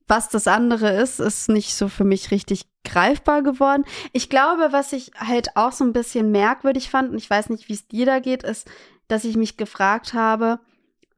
[0.06, 3.84] Was das andere ist, ist nicht so für mich richtig greifbar geworden.
[4.12, 7.68] Ich glaube, was ich halt auch so ein bisschen merkwürdig fand, und ich weiß nicht,
[7.68, 8.68] wie es dir da geht, ist,
[9.08, 10.60] dass ich mich gefragt habe,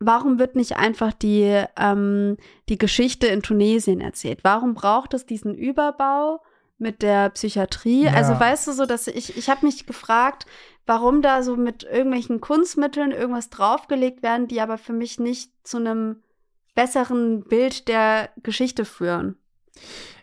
[0.06, 2.36] warum wird nicht einfach die, ähm,
[2.68, 4.40] die Geschichte in Tunesien erzählt?
[4.42, 6.42] Warum braucht es diesen Überbau
[6.78, 8.04] mit der Psychiatrie?
[8.04, 8.14] Ja.
[8.14, 10.46] Also weißt du so, dass ich, ich habe mich gefragt,
[10.86, 15.78] warum da so mit irgendwelchen Kunstmitteln irgendwas draufgelegt werden, die aber für mich nicht zu
[15.78, 16.22] einem
[16.74, 19.36] besseren Bild der Geschichte führen.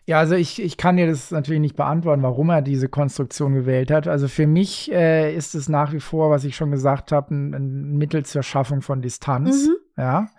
[0.10, 3.92] Ja, also ich, ich kann dir das natürlich nicht beantworten, warum er diese Konstruktion gewählt
[3.92, 4.08] hat.
[4.08, 7.54] Also für mich äh, ist es nach wie vor, was ich schon gesagt habe, ein,
[7.54, 9.68] ein, Mittel zur Schaffung von Distanz.
[9.68, 9.76] Mhm.
[10.02, 10.30] Ja.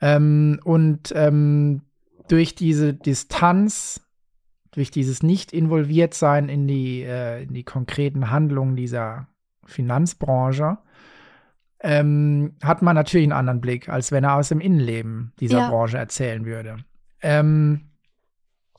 [0.00, 1.82] Ähm, und ähm,
[2.28, 4.00] durch diese Distanz,
[4.70, 9.28] durch dieses nicht involviert sein in die, äh, in die konkreten Handlungen dieser
[9.66, 10.78] Finanzbranche,
[11.80, 15.68] ähm, hat man natürlich einen anderen Blick, als wenn er aus dem Innenleben dieser Ja.
[15.68, 16.78] Branche erzählen würde.
[17.20, 17.85] Ähm,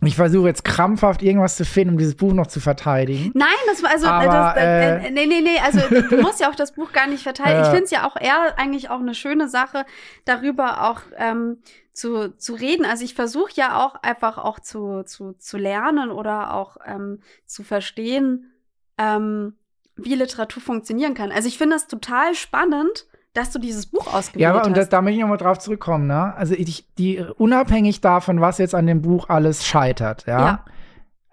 [0.06, 3.32] ich versuche jetzt krampfhaft irgendwas zu finden, um dieses Buch noch zu verteidigen.
[3.34, 5.80] Nein, das war also Aber, das, äh, äh, nee, nee, nee, also
[6.10, 7.62] du musst ja auch das Buch gar nicht verteidigen.
[7.62, 7.72] Ich Ja.
[7.72, 9.86] finde es ja auch eher eigentlich auch eine schöne Sache,
[10.26, 11.58] darüber auch ähm,
[11.94, 12.86] zu, zu reden.
[12.86, 17.64] Also ich versuche ja auch einfach auch zu, zu, zu lernen oder auch ähm, zu
[17.64, 18.52] verstehen,
[19.00, 19.56] ähm,
[19.96, 21.32] wie Literatur funktionieren kann.
[21.32, 23.08] Also ich finde das total spannend,
[23.38, 24.94] dass du dieses Buch ausgewählt Ja, aber und das, hast.
[24.94, 26.34] da möchte ich nochmal drauf zurückkommen, ne?
[26.36, 30.40] Also ich, die, unabhängig davon, was jetzt an dem Buch alles scheitert, ja.
[30.40, 30.66] Ja.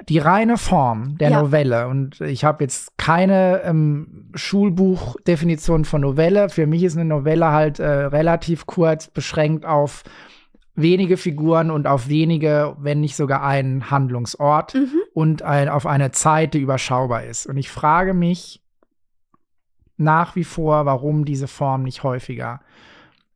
[0.09, 1.41] Die reine Form der Ja.
[1.43, 6.49] Novelle, und ich habe jetzt keine ähm, Schulbuchdefinition von Novelle.
[6.49, 10.03] Für mich ist eine Novelle halt äh, relativ kurz beschränkt auf
[10.75, 14.89] wenige Figuren und auf wenige, wenn nicht sogar einen Handlungsort Mhm.
[15.15, 17.47] und ein, auf eine Zeit, die überschaubar ist.
[17.47, 18.61] Und ich frage mich
[19.97, 22.61] nach wie vor, warum diese Form nicht häufiger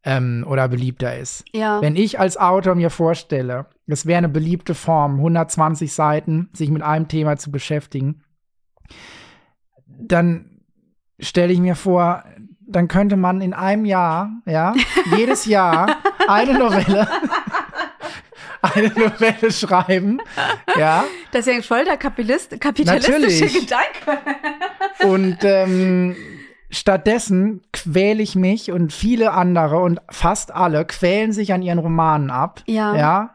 [0.04, 1.44] ähm, oder beliebter ist.
[1.52, 1.80] Ja.
[1.82, 6.82] Wenn ich als Autor mir vorstelle, es wäre eine beliebte Form, 120 Seiten, sich mit
[6.82, 8.22] einem Thema zu beschäftigen,
[9.86, 10.62] dann
[11.20, 12.24] stelle ich mir vor,
[12.60, 14.74] dann könnte man in einem Jahr, ja,
[15.16, 15.96] jedes Jahr
[16.28, 17.08] eine Novelle,
[18.62, 20.20] eine Novelle schreiben,
[20.76, 23.68] ja, Das ist ja voll der Kapitalist, kapitalistische Natürlich.
[23.68, 24.22] Gedanke.
[25.04, 26.16] Und ähm,
[26.70, 32.30] stattdessen quäle ich mich und viele andere und fast alle quälen sich an ihren Romanen
[32.30, 32.62] ab.
[32.66, 32.96] Ja.
[32.96, 33.34] Ja.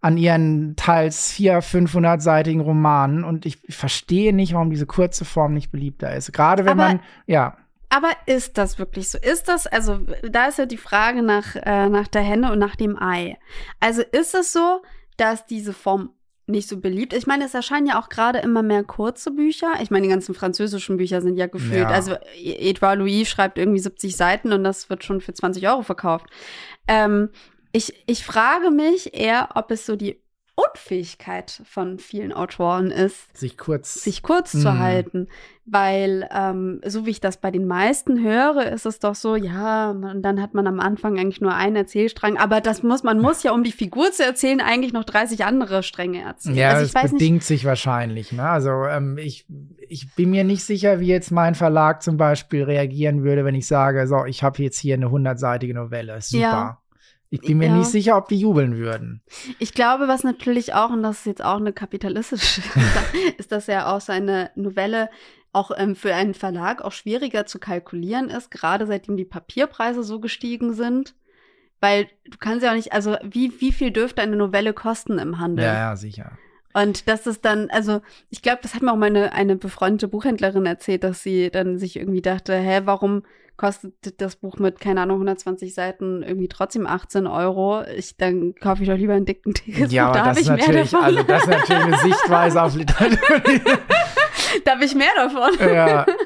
[0.00, 3.24] An ihren teils 400, 500-seitigen Romanen.
[3.24, 6.32] Und ich verstehe nicht, warum diese kurze Form nicht beliebter ist.
[6.32, 7.56] Gerade wenn Aber- man, ja,
[7.88, 9.18] Aber ist das wirklich so?
[9.18, 12.76] Ist das, also da ist ja die Frage nach, äh, nach der Henne und nach
[12.76, 13.36] dem Ei.
[13.80, 14.82] Also ist es so,
[15.16, 16.10] dass diese Form
[16.48, 17.12] nicht so beliebt?
[17.12, 19.72] Ich meine, es erscheinen ja auch gerade immer mehr kurze Bücher.
[19.82, 21.88] Ich meine, die ganzen französischen Bücher sind ja gefühlt, Ja.
[21.88, 26.26] also Edouard Louis schreibt irgendwie 70 Seiten und das wird schon für 20 Euro verkauft.
[26.88, 27.30] Ähm,
[27.72, 30.20] ich, ich frage mich eher, ob es so die
[30.56, 33.94] Unfähigkeit von vielen Autoren ist, sich kurz.
[34.02, 34.78] sich kurz zu Mhm.
[34.78, 35.28] halten.
[35.68, 39.92] Weil, ähm, so wie ich das bei den meisten höre, ist es doch so, ja,
[39.94, 43.42] man, dann hat man am Anfang eigentlich nur einen Erzählstrang, aber das muss, man muss
[43.42, 46.54] ja, um die Figur zu erzählen, eigentlich noch 30 andere Stränge erzählen.
[46.56, 47.18] Ja, also das weiß nicht.
[47.18, 48.30] bedingt sich wahrscheinlich.
[48.30, 48.48] Ne?
[48.48, 49.44] Also ähm, ich,
[49.88, 53.66] ich bin mir nicht sicher, wie jetzt mein Verlag zum Beispiel reagieren würde, wenn ich
[53.66, 56.20] sage, so, ich habe jetzt hier eine hundertseitige Novelle.
[56.22, 56.42] Super.
[56.42, 56.78] Ja.
[57.30, 57.76] Ich bin mir Ja.
[57.76, 59.20] nicht sicher, ob die jubeln würden.
[59.58, 62.60] Ich glaube, was natürlich auch, und das ist jetzt auch eine kapitalistische
[62.94, 65.10] Sache, ist, dass ja auch seine Novelle
[65.52, 70.20] auch ähm, für einen Verlag auch schwieriger zu kalkulieren ist, gerade seitdem die Papierpreise so
[70.20, 71.14] gestiegen sind.
[71.80, 75.38] Weil du kannst ja auch nicht, also wie, wie viel dürfte eine Novelle kosten im
[75.38, 75.64] Handel?
[75.64, 76.38] Ja, ja, sicher.
[76.72, 80.66] Und das ist dann, also ich glaube, das hat mir auch meine eine befreundete Buchhändlerin
[80.66, 83.22] erzählt, dass sie dann sich irgendwie dachte, hä, warum
[83.56, 87.82] kostet das Buch mit, keine Ahnung, 120 Seiten irgendwie trotzdem 18 Euro?
[87.96, 90.48] Ich, dann kaufe ich doch lieber ein dicken dickes Ja, Buch, da aber habe ich
[90.48, 91.02] mehr davon.
[91.04, 93.18] also das ist natürlich eine Sichtweise auf Literatur.
[94.64, 95.50] da habe ich mehr davon.
[95.74, 96.06] ja.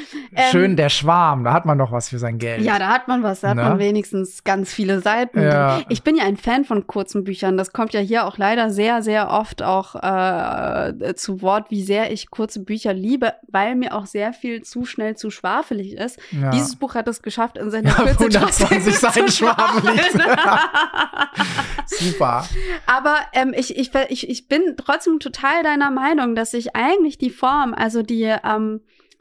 [0.32, 2.62] Ähm, Schön der Schwarm, da hat man doch was für sein Geld.
[2.62, 3.64] Ja, da hat man was, da hat Ne?
[3.64, 5.42] man wenigstens ganz viele Seiten.
[5.42, 5.80] Ja.
[5.88, 7.56] Ich bin ja ein Fan von kurzen Büchern.
[7.56, 12.12] Das kommt ja hier auch leider sehr, sehr oft auch äh, zu Wort, wie sehr
[12.12, 16.20] ich kurze Bücher liebe, weil mir auch sehr viel zu schnell zu schwafelig ist.
[16.30, 16.50] Ja.
[16.50, 20.00] Dieses Buch hat es geschafft, in seiner Ja, Kürze 120 trotzdem Seiten schwafelig.
[21.86, 22.44] Super.
[22.86, 27.30] Aber ähm, ich, ich, ich, ich bin trotzdem total deiner Meinung, dass ich eigentlich die
[27.30, 28.80] Form, also die, ähm,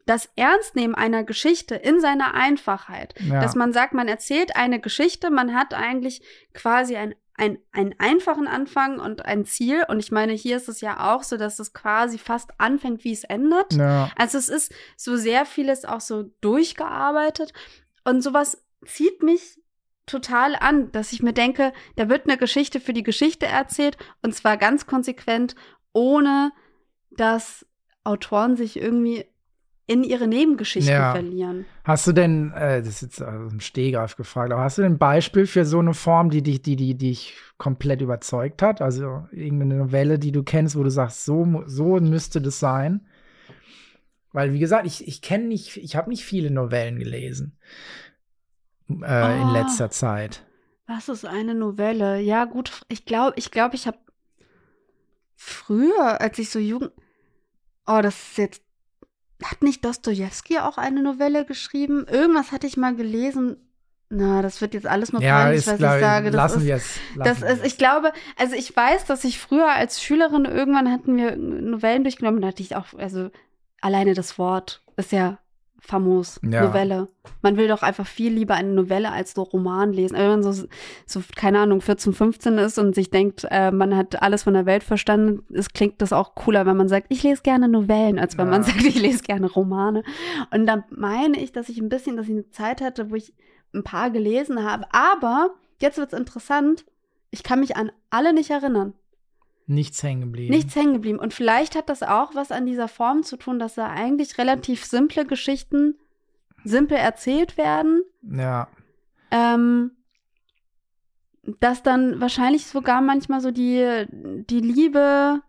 [0.09, 3.41] das Ernstnehmen einer Geschichte in seiner Einfachheit, Ja.
[3.41, 6.21] dass man sagt, man erzählt eine Geschichte, man hat eigentlich
[6.53, 9.83] quasi ein, ein, einen einfachen Anfang und ein Ziel.
[9.87, 13.13] Und ich meine, hier ist es ja auch so, dass es quasi fast anfängt, wie
[13.13, 13.73] es endet.
[13.73, 14.09] ja.
[14.17, 17.53] Also es ist so sehr vieles auch so durchgearbeitet.
[18.03, 19.61] Und sowas zieht mich
[20.05, 24.33] total an, dass ich mir denke, da wird eine Geschichte für die Geschichte erzählt und
[24.33, 25.55] zwar ganz konsequent,
[25.93, 26.51] ohne
[27.11, 27.65] dass
[28.03, 29.25] Autoren sich irgendwie
[29.89, 31.11] in ihre Nebengeschichten Ja.
[31.11, 31.65] verlieren.
[31.83, 34.93] Hast du denn, äh, das ist jetzt also ein Stehgreif gefragt, aber hast du denn
[34.93, 38.81] ein Beispiel für so eine Form, die dich, die, die, die dich komplett überzeugt hat?
[38.81, 43.07] Also irgendeine Novelle, die du kennst, wo du sagst, so, so müsste das sein?
[44.31, 47.57] Weil, wie gesagt, ich, ich kenne nicht, ich habe nicht viele Novellen gelesen
[49.01, 49.53] äh, in Oh.
[49.53, 50.45] letzter Zeit.
[50.85, 52.19] Was ist eine Novelle?
[52.19, 53.97] Ja, gut, ich glaube, ich glaube, ich habe
[55.35, 56.91] früher, als ich so jugend.
[57.87, 58.63] Oh, das ist jetzt.
[59.43, 62.05] Hat nicht Dostoevsky auch eine Novelle geschrieben?
[62.09, 63.57] Irgendwas hatte ich mal gelesen.
[64.09, 66.31] Na, das wird jetzt alles nur Ja, peinlich, was glaub, ich sage.
[66.31, 69.71] Das lassen ist, das lassen wir ist, ich glaube, also ich weiß, dass ich früher
[69.71, 73.29] als Schülerin irgendwann hatten wir Novellen durchgenommen, da hatte ich auch, also
[73.81, 75.37] alleine das Wort ist ja
[75.81, 76.63] famos, Ja.
[76.65, 77.07] Novelle.
[77.41, 80.15] Man will doch einfach viel lieber eine Novelle als so Roman lesen.
[80.15, 80.67] Also Wenn man so,
[81.05, 84.65] so, keine Ahnung, 14, 15 ist und sich denkt, äh, man hat alles von der
[84.65, 88.37] Welt verstanden, es klingt das auch cooler, wenn man sagt, ich lese gerne Novellen, als
[88.37, 88.51] wenn Ja.
[88.51, 90.03] man sagt, ich lese gerne Romane.
[90.51, 93.33] Und da meine ich, dass ich ein bisschen, dass ich eine Zeit hatte, wo ich
[93.73, 94.85] ein paar gelesen habe.
[94.91, 96.85] Aber jetzt wird's interessant.
[97.31, 98.93] Ich kann mich an alle nicht erinnern.
[99.69, 100.51] Nichts hängen geblieben.
[100.51, 101.19] Nichts hängen geblieben.
[101.19, 104.83] Und vielleicht hat das auch was an dieser Form zu tun, dass da eigentlich relativ
[104.83, 105.95] simple Geschichten
[106.63, 108.01] simpel erzählt werden.
[108.23, 108.67] Ja.
[109.29, 109.91] Ähm,
[111.59, 115.43] dass dann wahrscheinlich sogar manchmal so die, die Liebe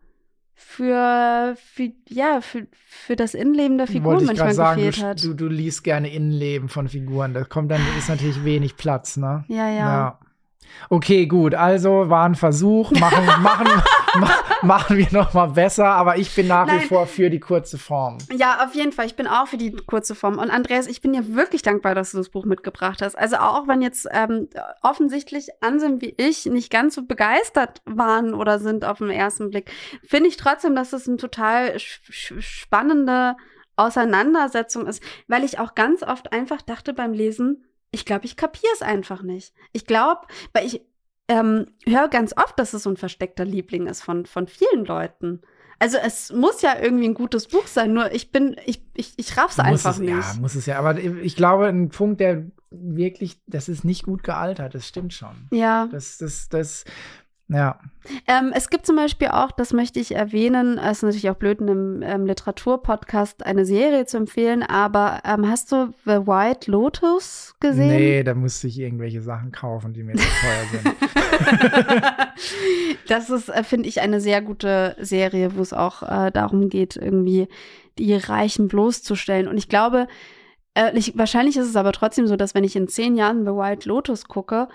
[0.54, 5.24] für, für, ja, für, für das Innenleben der Figuren Wollte ich manchmal sagen, gefehlt hat.
[5.24, 7.32] du, du liest gerne Innenleben von Figuren.
[7.32, 9.44] Da kommt dann ist natürlich wenig Platz, ne?
[9.48, 10.18] ja, ja.
[10.88, 11.54] Okay, gut.
[11.54, 12.90] Also war ein Versuch.
[12.92, 13.66] Machen, machen,
[14.18, 14.30] ma,
[14.62, 15.86] machen wir noch mal besser.
[15.86, 16.80] Aber ich bin nach wie Nein.
[16.88, 18.18] vor für die kurze Form.
[18.36, 19.06] Ja, auf jeden Fall.
[19.06, 20.38] Ich bin auch für die kurze Form.
[20.38, 23.16] Und Andreas, ich bin dir wirklich dankbar, dass du das Buch mitgebracht hast.
[23.18, 24.48] Also auch wenn jetzt ähm,
[24.82, 29.70] offensichtlich Anselm wie ich nicht ganz so begeistert waren oder sind auf den ersten Blick,
[30.06, 33.34] finde ich trotzdem, dass es eine total sch- sch- spannende
[33.76, 38.72] Auseinandersetzung ist, weil ich auch ganz oft einfach dachte beim Lesen, ich glaube, ich kapiere
[38.74, 39.52] es einfach nicht.
[39.72, 40.22] Ich glaube,
[40.52, 40.82] weil ich
[41.28, 45.42] ähm, höre ganz oft, dass es so ein versteckter Liebling ist von, von vielen Leuten.
[45.78, 49.36] Also es muss ja irgendwie ein gutes Buch sein, nur ich bin, ich, ich, ich
[49.36, 50.10] raff's Muss einfach es, nicht.
[50.10, 50.78] Ja, muss es ja.
[50.78, 54.74] Aber ich glaube, ein Punkt, der wirklich, das ist nicht gut gealtert.
[54.74, 55.48] Das stimmt schon.
[55.50, 55.88] Ja.
[55.90, 56.84] Das, das, das,
[57.50, 57.78] ja.
[58.26, 61.60] Ähm, es gibt zum Beispiel auch, das möchte ich erwähnen, es ist natürlich auch blöd,
[61.60, 67.54] in einem ähm, Literaturpodcast eine Serie zu empfehlen, aber ähm, hast du The White Lotus
[67.60, 67.88] gesehen?
[67.88, 70.96] Nee, da musste ich irgendwelche Sachen kaufen, die mir zu teuer sind.
[73.08, 76.96] das ist, äh, finde ich, eine sehr gute Serie, wo es auch äh, darum geht,
[76.96, 77.48] irgendwie
[77.98, 79.48] die Reichen bloßzustellen.
[79.48, 80.06] Und ich glaube,
[80.74, 83.52] äh, ich, wahrscheinlich ist es aber trotzdem so, dass wenn ich in zehn Jahren The
[83.52, 84.68] White Lotus gucke,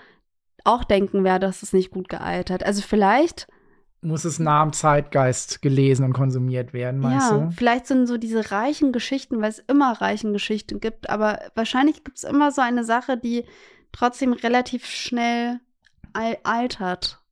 [0.66, 2.64] auch denken werde, dass es nicht gut gealtert.
[2.64, 3.46] Also vielleicht,
[4.00, 7.50] Muss es nah am Zeitgeist gelesen und konsumiert werden, meinst ja, du?
[7.50, 12.18] vielleicht sind so diese reichen Geschichten, weil es immer reichen Geschichten gibt, aber wahrscheinlich gibt
[12.18, 13.44] es immer so eine Sache, die
[13.92, 15.60] trotzdem relativ schnell
[16.12, 17.22] al altert.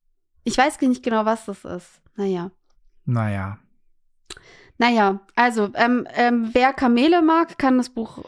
[0.45, 2.01] Ich weiß nicht genau, was das ist.
[2.17, 2.51] Naja.
[3.05, 3.59] Naja.
[4.79, 8.25] Naja, also, ähm, ähm, wer Kamele mag, kann das Buch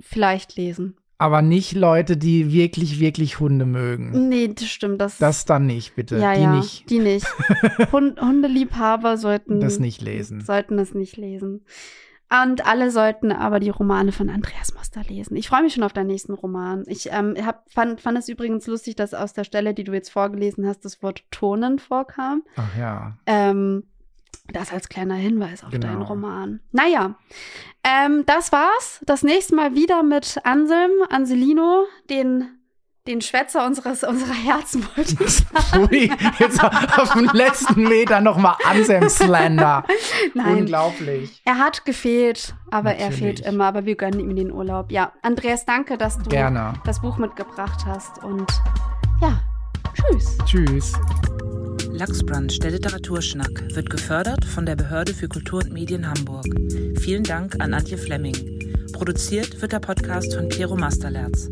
[0.00, 0.96] vielleicht lesen.
[1.22, 4.28] Aber nicht Leute, die wirklich, wirklich Hunde mögen.
[4.28, 5.00] Nee, das stimmt.
[5.00, 6.18] Das, Das dann nicht, bitte.
[6.18, 6.90] ja, die ja, nicht.
[6.90, 7.26] Die nicht.
[7.92, 10.40] Hund Hundeliebhaber sollten Das nicht lesen.
[10.40, 11.64] sollten das nicht lesen.
[12.42, 15.36] Und alle sollten aber die Romane von Andreas Moster lesen.
[15.36, 16.82] Ich freue mich schon auf deinen nächsten Roman.
[16.86, 20.10] Ich ähm, hab, fand, fand es übrigens lustig, dass aus der Stelle, die du jetzt
[20.10, 22.42] vorgelesen hast, das Wort Turnen vorkam.
[22.56, 23.18] Ach ja.
[23.26, 23.84] Ähm,
[24.52, 25.86] das als kleiner Hinweis auf Genau.
[25.86, 26.60] deinen Roman.
[26.72, 27.14] Naja,
[27.84, 29.00] ähm, das war's.
[29.06, 32.48] Das nächste Mal wieder mit Anselm, Anselino, den,
[33.06, 34.86] den Schwätzer unseres, unserer Herzen.
[35.78, 39.84] Ui, jetzt auf dem letzten Meter nochmal Anselm Slender.
[40.34, 41.40] Nein, Unglaublich.
[41.44, 43.18] er hat gefehlt, aber er Natürlich.
[43.18, 43.64] fehlt immer.
[43.66, 44.90] Aber wir gönnen ihm den Urlaub.
[44.92, 46.74] Ja, Andreas, danke, dass du Gerne.
[46.84, 48.22] das Buch mitgebracht hast.
[48.22, 48.46] Und
[49.20, 49.40] ja,
[49.94, 50.38] tschüss.
[50.44, 50.92] Tschüss.
[51.92, 56.46] Lachsbrunch, der Literaturschnack, wird gefördert von der Behörde für Kultur und Medien Hamburg.
[57.00, 58.34] Vielen Dank an Antje Flemming.
[58.92, 61.50] Produziert wird der Podcast von Piero Masterlerz.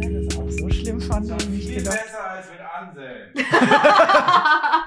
[0.00, 1.98] Das ist auch so schlimm fand ich nicht gedacht.
[2.04, 3.30] besser als mit Anselm.